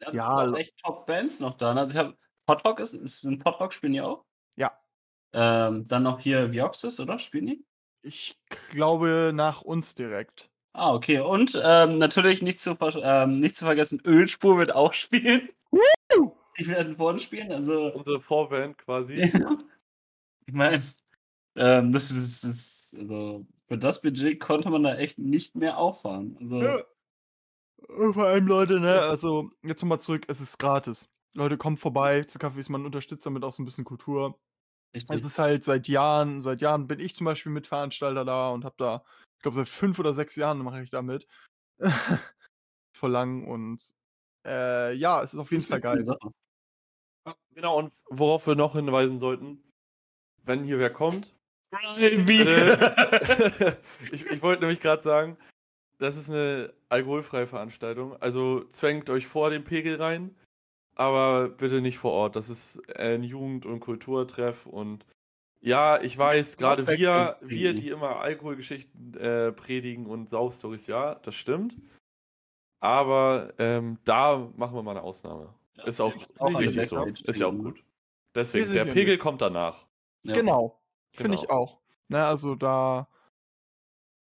Ja, 0.00 0.10
ja, 0.12 0.54
echt 0.54 0.76
Top-Bands 0.78 1.40
noch 1.40 1.56
da, 1.56 1.74
ne? 1.74 1.80
Also, 1.80 1.92
ich 1.92 1.98
habe 1.98 2.16
Podrock 2.46 2.80
ist 2.80 2.94
ist 2.94 3.24
'n 3.24 3.38
Podrock 3.38 3.72
spielen 3.72 3.92
die 3.92 4.00
auch? 4.00 4.24
Ja. 4.58 4.80
Ähm, 5.34 5.84
dann 5.86 6.02
noch 6.02 6.18
hier 6.20 6.52
Vioxx, 6.52 6.98
oder? 7.00 7.18
Spielen 7.18 7.46
die? 7.46 7.64
Ich 8.04 8.40
glaube 8.68 9.30
nach 9.34 9.60
uns 9.62 9.94
direkt. 9.94 10.49
Ah, 10.74 10.94
okay. 10.94 11.18
Und, 11.18 11.60
ähm, 11.64 11.98
natürlich 11.98 12.42
nicht 12.42 12.60
zu 12.60 12.76
ähm, 13.02 13.40
nicht 13.40 13.56
zu 13.56 13.64
vergessen, 13.64 14.00
Ölspur 14.06 14.56
wird 14.58 14.72
auch 14.74 14.92
spielen. 14.94 15.48
Woo! 15.72 16.36
Die 16.58 16.66
werden 16.68 16.96
vorne 16.96 17.18
spielen, 17.20 17.52
also 17.52 17.92
Unsere 17.94 18.20
Vorband 18.20 18.78
quasi. 18.78 19.24
Ich 20.46 20.54
meine, 20.54 20.82
ähm, 21.56 21.92
das 21.92 22.10
ist 22.12 22.44
ist 22.44 22.96
also, 22.98 23.46
für 23.68 23.78
das 23.78 24.02
Budget 24.02 24.40
konnte 24.40 24.70
man 24.70 24.82
da 24.84 24.96
echt 24.96 25.18
nicht 25.18 25.56
mehr 25.56 25.78
auffahren. 25.78 26.36
Also 26.40 26.78
Ja. 26.78 26.82
Vor 28.14 28.26
allem, 28.26 28.46
Leute, 28.46 28.80
ne, 28.80 29.02
also, 29.02 29.50
jetzt 29.62 29.82
noch 29.82 29.88
mal 29.88 30.00
zurück, 30.00 30.24
es 30.28 30.40
ist 30.40 30.58
gratis. 30.58 31.10
Leute, 31.34 31.56
kommt 31.58 31.80
vorbei 31.80 32.24
zu 32.24 32.38
Cafés, 32.38 32.70
man 32.70 32.86
unterstützt 32.86 33.26
damit 33.26 33.44
auch 33.44 33.52
so 33.52 33.62
'n 33.62 33.66
bisschen 33.66 33.84
Kultur. 33.84 34.38
Es 35.08 35.24
Richtig. 35.24 35.24
ist 35.24 35.38
halt 35.38 35.64
seit 35.64 35.88
Jahren 35.88 36.42
seit 36.42 36.60
Jahren 36.62 36.86
bin 36.88 37.00
ich 37.00 37.14
zum 37.16 37.26
Beispiel 37.26 37.52
Mitveranstalter 37.52 38.24
da 38.24 38.50
und 38.50 38.64
habe 38.64 38.76
da 38.78 39.04
ich 39.40 39.42
glaube, 39.42 39.56
seit 39.56 39.70
5 39.70 39.98
oder 39.98 40.12
6 40.12 40.36
Jahren 40.36 40.58
mache 40.58 40.82
ich 40.82 40.90
da 40.90 41.00
mit. 41.00 41.26
voll 42.94 43.10
lang 43.10 43.46
und 43.46 43.82
äh, 44.46 44.92
ja, 44.92 45.22
es 45.22 45.32
ist 45.32 45.38
auf 45.38 45.50
jeden 45.50 45.64
Fall 45.64 45.80
geil. 45.80 46.06
Genau, 47.54 47.78
und 47.78 47.90
worauf 48.10 48.46
wir 48.46 48.54
noch 48.54 48.74
hinweisen 48.74 49.18
sollten, 49.18 49.62
wenn 50.44 50.64
hier 50.64 50.78
wer 50.78 50.92
kommt. 50.92 51.34
Ich 54.12 54.26
ich 54.26 54.42
wollte 54.42 54.60
nämlich 54.60 54.80
gerade 54.80 55.00
sagen, 55.00 55.38
das 55.96 56.18
ist 56.18 56.28
eine 56.28 56.74
alkoholfreie 56.90 57.46
Veranstaltung. 57.46 58.20
Also 58.20 58.64
zwängt 58.64 59.08
euch 59.08 59.26
vor 59.26 59.48
den 59.48 59.64
Pegel 59.64 59.96
rein, 59.96 60.36
aber 60.96 61.48
bitte 61.48 61.80
nicht 61.80 61.96
vor 61.96 62.12
Ort. 62.12 62.36
Das 62.36 62.50
ist 62.50 62.78
ein 62.94 63.22
Jugend- 63.22 63.64
und 63.64 63.80
Kulturtreff 63.80 64.66
und 64.66 65.06
ja, 65.60 66.00
ich 66.00 66.16
weiß, 66.16 66.56
gerade 66.56 66.86
wir, 66.86 67.36
wir, 67.40 67.74
die 67.74 67.88
immer 67.88 68.16
Alkoholgeschichten 68.20 69.14
äh, 69.14 69.52
predigen 69.52 70.06
und 70.06 70.30
Saufstories, 70.30 70.86
ja, 70.86 71.16
das 71.16 71.34
stimmt. 71.34 71.76
Aber 72.80 73.52
ähm, 73.58 73.98
da 74.04 74.50
machen 74.56 74.74
wir 74.74 74.82
mal 74.82 74.92
eine 74.92 75.02
Ausnahme. 75.02 75.52
Ist 75.84 76.00
auch, 76.00 76.14
auch 76.38 76.58
richtig 76.58 76.86
so. 76.86 77.04
Ist 77.04 77.38
ja 77.38 77.46
auch 77.46 77.52
gut. 77.52 77.84
Deswegen, 78.34 78.72
der 78.72 78.86
ja 78.86 78.92
Pegel 78.92 79.14
nicht. 79.14 79.22
kommt 79.22 79.42
danach. 79.42 79.86
Ja. 80.24 80.34
Genau, 80.34 80.80
finde 81.12 81.34
ich 81.36 81.42
Genau. 81.42 81.54
auch. 81.54 81.78
Ne, 82.08 82.24
also 82.24 82.54
da 82.54 83.08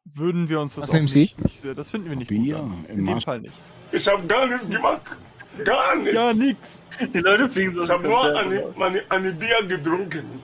würden 0.06 0.50
wir 0.50 0.60
uns 0.60 0.76
das 0.76 0.84
Was 0.84 0.90
auch 0.90 0.94
nehmen 0.94 1.08
Sie? 1.08 1.22
nicht, 1.22 1.44
nicht 1.44 1.60
sehr, 1.60 1.74
das 1.76 1.92
finden 1.92 2.10
wir 2.10 2.16
nicht 2.16 2.28
Bier 2.30 2.58
gut. 2.58 2.90
Im 2.90 3.00
In 3.00 3.06
dem 3.06 3.22
Fall 3.22 3.42
nicht. 3.42 3.54
Ich 3.92 4.08
habe 4.08 4.26
gar 4.28 4.46
nichts 4.48 4.70
gemacht. 4.70 5.02
Gar 5.64 5.96
nichts. 5.98 6.14
Ja, 6.14 6.34
nix. 6.34 6.84
Die 7.14 7.20
Leute 7.20 7.50
fliegen 7.50 7.74
so 7.74 7.84
Ich 7.86 7.90
habe 7.90 8.08
nur 8.08 8.24
eine, 8.38 8.74
eine, 8.78 9.04
eine 9.10 9.32
Bier 9.32 9.64
getrunken. 9.68 10.42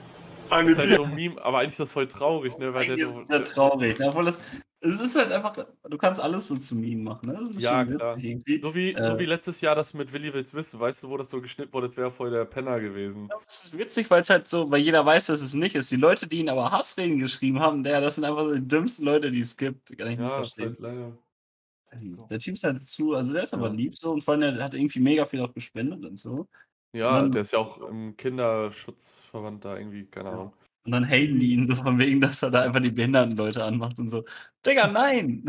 Eine 0.50 0.68
Das 0.70 0.78
ist 0.78 0.78
halt 0.78 0.96
so 0.96 1.04
ein 1.04 1.14
Meme, 1.14 1.42
aber 1.44 1.58
eigentlich 1.58 1.72
ist 1.72 1.80
das 1.80 1.90
voll 1.90 2.08
traurig, 2.08 2.56
ne? 2.58 2.74
Weil 2.74 2.86
der, 2.86 2.94
Eigentlich 2.96 3.02
ist 3.02 3.22
es 3.22 3.28
ja 3.28 3.38
traurig. 3.40 3.98
ne? 3.98 4.08
Obwohl 4.08 4.24
das, 4.24 4.40
es 4.80 5.00
ist 5.00 5.16
halt 5.16 5.32
einfach, 5.32 5.52
du 5.88 5.96
kannst 5.98 6.20
alles 6.20 6.48
so 6.48 6.56
zu 6.56 6.76
Meme 6.76 7.02
machen. 7.02 7.28
Ne? 7.28 7.38
Das 7.40 7.50
ist 7.50 7.62
Ja, 7.62 7.84
schon 7.86 7.96
klar. 7.96 8.16
irgendwie. 8.18 8.60
so, 8.60 8.74
wie, 8.74 8.92
so 8.94 9.12
Äh. 9.12 9.18
wie 9.18 9.26
letztes 9.26 9.60
Jahr 9.60 9.74
das 9.74 9.94
mit 9.94 10.12
Willi 10.12 10.32
will's 10.34 10.52
wissen, 10.54 10.80
weißt 10.80 11.02
du, 11.04 11.08
wo 11.08 11.16
das 11.16 11.30
so 11.30 11.40
geschnitten 11.40 11.72
wurde, 11.72 11.86
als 11.86 11.96
wäre 11.96 12.10
voll 12.10 12.30
der 12.30 12.44
Penner 12.44 12.80
gewesen. 12.80 13.28
Das 13.46 13.64
ist 13.66 13.78
witzig, 13.78 14.10
weil 14.10 14.22
es 14.22 14.30
halt 14.30 14.48
so, 14.48 14.70
weil 14.70 14.80
jeder 14.80 15.06
weiß, 15.06 15.26
dass 15.26 15.40
es 15.40 15.54
nicht 15.54 15.74
ist. 15.74 15.90
Die 15.90 15.96
Leute, 15.96 16.26
die 16.26 16.40
ihn 16.40 16.48
aber 16.48 16.70
Hassreden 16.72 17.18
geschrieben 17.18 17.60
haben, 17.60 17.82
der, 17.82 18.00
das 18.00 18.16
sind 18.16 18.24
einfach 18.24 18.42
so 18.42 18.54
die 18.54 18.66
dümmsten 18.66 19.04
Leute, 19.04 19.30
die 19.30 19.40
es 19.40 19.56
gibt. 19.56 19.96
Kann 19.96 20.08
ich 20.08 20.18
nicht 20.18 20.28
Ja, 20.28 20.40
ist 20.40 20.54
verstehen. 20.54 20.76
halt 20.82 21.18
so. 22.00 22.26
Der 22.30 22.38
Typ 22.38 22.54
ist 22.54 22.64
halt 22.64 22.80
zu, 22.80 23.12
also 23.14 23.32
der 23.34 23.42
ist 23.42 23.54
aber 23.54 23.68
Ja. 23.68 23.74
lieb 23.74 23.96
so 23.96 24.12
und 24.12 24.22
vor 24.24 24.34
allem 24.34 24.56
der 24.56 24.64
hat 24.64 24.74
irgendwie 24.74 25.00
mega 25.00 25.26
viel 25.26 25.40
auch 25.42 25.52
gespendet 25.52 26.04
und 26.04 26.18
so. 26.18 26.48
Ja, 26.94 27.12
dann- 27.20 27.32
der 27.32 27.42
ist 27.42 27.52
ja 27.52 27.58
auch 27.58 27.78
im 27.88 28.16
Kinderschutzverband 28.16 29.64
da 29.64 29.76
irgendwie, 29.76 30.04
keine 30.06 30.30
Ahnung. 30.30 30.52
Und 30.84 30.92
dann 30.92 31.08
haten 31.08 31.38
die 31.38 31.52
ihn 31.52 31.64
so 31.64 31.76
von 31.76 31.98
wegen, 31.98 32.20
dass 32.20 32.42
er 32.42 32.50
da 32.50 32.62
einfach 32.62 32.80
die 32.80 32.90
behinderten 32.90 33.36
Leute 33.36 33.64
anmacht 33.64 33.98
und 34.00 34.10
so. 34.10 34.24
Digga, 34.66 34.88
nein! 34.88 35.44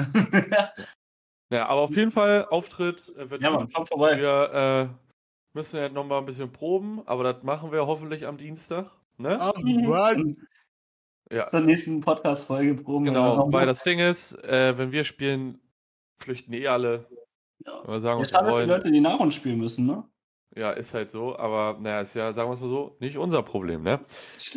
Ja, 1.52 1.68
aber 1.68 1.82
auf 1.82 1.96
jeden 1.96 2.12
Fall, 2.12 2.46
Auftritt 2.50 3.14
äh, 3.16 3.30
wird 3.30 3.42
ja, 3.44 3.52
man, 3.52 3.66
gut. 3.66 3.74
komm 3.74 3.86
vorbei. 3.86 4.18
Wir 4.18 4.90
äh, 4.92 5.56
müssen 5.56 5.78
ja 5.78 5.90
noch 5.90 6.06
mal 6.06 6.18
ein 6.20 6.26
bisschen 6.26 6.52
proben, 6.52 7.02
aber 7.06 7.24
das 7.32 7.44
machen 7.44 7.72
wir 7.72 7.86
hoffentlich 7.86 8.26
am 8.26 8.38
Dienstag. 8.38 8.90
Ne? 9.18 9.38
Was? 9.40 10.14
Und 10.14 10.38
Ja, 11.32 11.48
zur 11.48 11.60
nächsten 11.62 12.02
Podcast-Folge 12.02 12.76
proben 12.76 13.06
genau. 13.06 13.52
Weil 13.52 13.68
das 13.68 13.84
Ding 13.84 14.00
ist, 14.00 14.34
äh, 14.44 14.76
wenn 14.78 14.92
wir 14.92 15.04
spielen, 15.04 15.60
flüchten 16.20 16.54
eh 16.54 16.68
alle. 16.68 17.08
Ja. 17.66 17.88
Wir 17.88 18.00
sagen, 18.00 18.20
Ja, 18.20 18.26
wir 18.26 18.30
schade 18.30 18.52
für 18.56 18.62
die. 18.62 18.68
Leute, 18.70 18.92
die 18.92 19.02
nach 19.02 19.20
uns 19.20 19.36
spielen 19.36 19.60
müssen, 19.60 19.86
ne? 19.86 20.04
Ja, 20.56 20.72
ist 20.72 20.94
halt 20.94 21.10
so. 21.12 21.38
Aber 21.38 21.80
naja, 21.80 22.02
ist 22.02 22.14
ja, 22.14 22.32
sagen 22.34 22.50
wir 22.50 22.54
es 22.54 22.60
mal 22.62 22.70
so, 22.70 22.96
nicht 23.00 23.18
unser 23.18 23.42
Problem, 23.44 23.82
ne? 23.84 24.00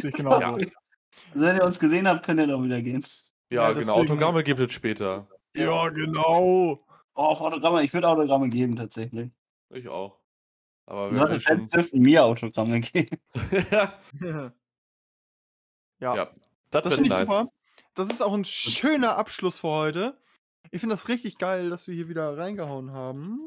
Genauso. 0.03 0.41
Ja. 0.41 0.51
Also 0.53 1.47
wenn 1.47 1.57
ihr 1.57 1.65
uns 1.65 1.79
gesehen 1.81 2.07
habt, 2.07 2.25
könnt 2.25 2.41
ihr 2.41 2.47
doch 2.47 2.63
wieder 2.63 2.83
gehen. 2.83 3.03
Ja, 3.51 3.69
Ja, 3.69 3.73
genau. 3.73 3.79
deswegen- 3.79 3.91
Autogramme 4.13 4.43
gibt 4.45 4.61
es 4.61 4.73
später. 4.73 5.29
Ja, 5.57 5.89
genau. 5.89 6.41
Oh, 6.41 6.79
auf 7.15 7.41
Autogramme. 7.41 7.83
Ich 7.83 7.95
würde 7.95 8.09
Autogramme 8.09 8.49
geben, 8.51 8.77
tatsächlich. 8.77 9.31
Ich 9.71 9.89
auch. 9.89 10.19
Aber 10.85 11.11
wenn 11.11 11.17
wir 11.17 11.23
Leute, 11.29 11.41
schon. 11.41 11.69
Dürfen 11.71 12.01
mir 12.01 12.25
Autogramme 12.25 12.81
geben. 12.93 13.17
ja, 16.01 16.15
ja, 16.15 16.31
das, 16.71 16.83
das 16.83 16.85
wird 16.85 16.95
finde 16.95 17.09
ich 17.09 17.19
nice. 17.19 17.29
super. 17.29 17.49
Das 17.95 18.09
ist 18.09 18.21
auch 18.23 18.35
ein 18.35 18.45
schöner 18.45 19.17
Abschluss 19.17 19.59
für 19.61 19.69
heute. 19.69 20.19
Ich 20.71 20.81
finde 20.81 20.93
das 20.93 21.09
richtig 21.09 21.39
geil, 21.39 21.71
dass 21.71 21.87
wir 21.87 21.95
hier 21.95 22.09
wieder 22.09 22.37
reingehauen 22.37 22.93
haben. 22.93 23.41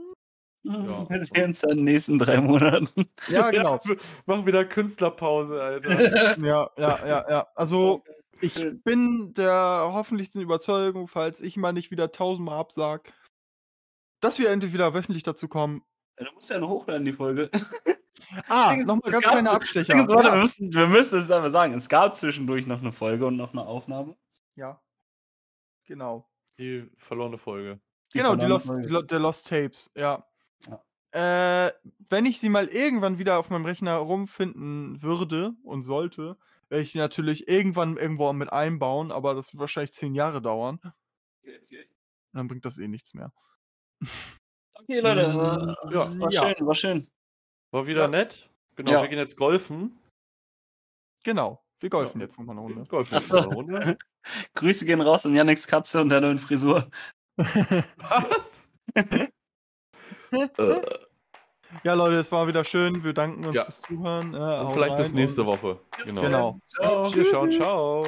Ja. 0.64 1.10
Wir 1.10 1.24
sehen 1.24 1.46
uns 1.46 1.62
dann 1.62 1.72
in 1.72 1.78
den 1.78 1.86
nächsten 1.86 2.20
drei 2.20 2.42
Monaten. 2.42 3.10
Ja, 3.30 3.50
genau. 3.52 3.80
Ja, 3.86 3.96
machen 4.26 4.46
wieder 4.46 4.66
Künstlerpause, 4.66 5.62
Alter. 5.62 5.90
Ja, 6.46 6.70
ja, 6.78 7.08
ja, 7.08 7.30
ja. 7.30 7.48
Also, 7.56 8.04
ich 8.42 8.56
bin 8.84 9.34
der 9.34 9.90
hoffentlichsten 9.94 10.42
Überzeugung, 10.42 11.08
falls 11.08 11.42
ich 11.42 11.58
mal 11.58 11.72
nicht 11.74 11.92
wieder 11.92 12.12
tausendmal 12.12 12.60
absag, 12.60 13.14
dass 14.20 14.38
wir 14.40 14.50
endlich 14.50 14.74
wieder 14.74 14.94
wöchentlich 14.94 15.24
dazu 15.24 15.48
kommen. 15.48 15.82
Ja, 16.20 16.26
Du 16.26 16.34
musst 16.34 16.50
ja 16.50 16.60
noch 16.60 16.70
hochladen, 16.70 17.06
die 17.06 17.14
Folge. 17.14 17.50
Ah, 18.50 18.76
nochmal 18.86 19.14
es 19.14 19.22
ganz 19.22 19.44
das 19.46 19.54
Abstecher. 19.56 19.96
Ist, 19.96 20.10
warte, 20.10 20.30
wir, 20.32 20.38
müssen, 20.40 20.74
wir 20.74 20.88
müssen 20.88 21.20
es 21.20 21.32
aber 21.32 21.50
sagen. 21.50 21.74
Es 21.74 21.88
gab 21.88 22.16
zwischendurch 22.16 22.68
noch 22.68 22.82
eine 22.82 22.92
Folge 22.92 23.26
und 23.26 23.38
noch 23.38 23.54
eine 23.54 23.66
Aufnahme. 23.66 24.16
ja. 24.56 24.82
Genau. 25.86 26.30
Die 26.60 26.88
verlorene 26.98 27.38
Folge. 27.40 27.80
Genau, 28.14 28.36
die 28.36 28.46
Lost, 28.46 28.68
Folge. 28.68 28.88
die 28.88 29.08
der 29.08 29.20
Lost 29.20 29.48
Tapes, 29.48 29.90
ja. 29.96 30.24
Äh, 31.12 31.72
wenn 32.10 32.26
ich 32.28 32.40
sie 32.40 32.50
mal 32.50 32.68
irgendwann 32.68 33.18
wieder 33.18 33.40
auf 33.40 33.50
meinem 33.50 33.66
Rechner 33.66 33.96
rumfinden 33.96 35.02
würde 35.02 35.54
und 35.64 35.82
sollte, 35.84 36.38
werde 36.70 36.84
ich 36.84 36.92
die 36.92 37.00
natürlich 37.00 37.48
irgendwann 37.48 37.98
irgendwo 37.98 38.32
mit 38.34 38.54
einbauen, 38.54 39.12
aber 39.12 39.34
das 39.34 39.52
wird 39.54 39.60
wahrscheinlich 39.62 39.94
zehn 39.94 40.14
Jahre 40.14 40.40
dauern. 40.42 40.80
Und 41.44 41.58
dann 42.34 42.48
bringt 42.48 42.64
das 42.66 42.78
eh 42.78 42.88
nichts 42.88 43.16
mehr. 43.16 43.34
Okay, 44.76 45.00
Leute. 45.00 45.22
äh, 45.22 45.94
Ja. 45.94 46.20
war 46.20 46.32
schön, 46.32 46.68
war 46.68 46.76
schön. 46.76 47.08
War 47.72 47.88
wieder 47.88 48.04
Ja. 48.04 48.08
nett. 48.08 48.50
Genau, 48.76 48.92
Ja. 48.92 49.02
wir 49.02 49.10
gehen 49.10 49.18
jetzt 49.18 49.36
golfen. 49.36 49.98
Genau. 51.24 51.64
Wir 51.80 51.90
golfen 51.90 52.20
Ja. 52.22 52.26
jetzt 52.26 52.38
nochmal 52.38 52.54
eine 52.54 52.62
Runde. 52.62 52.84
Golfen 52.88 53.16
jetzt 53.16 53.32
mal 53.32 53.44
eine 53.44 53.54
Runde. 53.56 53.98
Grüße 54.54 54.86
gehen 54.86 55.02
raus 55.02 55.26
an 55.26 55.34
Yannicks 55.34 55.66
Katze 55.68 56.02
und 56.02 56.10
der 56.10 56.22
neuen 56.22 56.38
Frisur. 56.40 56.88
Was? 57.38 58.68
ja, 61.84 61.94
Leute, 61.94 62.16
es 62.16 62.32
war 62.32 62.48
wieder 62.48 62.64
schön. 62.64 63.04
Wir 63.04 63.14
danken 63.14 63.46
uns 63.46 63.56
Ja. 63.56 63.64
fürs 63.64 63.82
Zuhören. 63.82 64.34
Äh, 64.34 64.38
Und 64.38 64.72
vielleicht 64.74 64.98
bis 64.98 65.14
nächste 65.14 65.42
und- 65.42 65.48
Woche. 65.48 65.80
Genau. 66.06 66.22
Genau. 66.22 66.60
Ciao. 66.68 67.14
Wir 67.16 67.26
schauen, 67.26 67.52
ciao. 67.52 68.06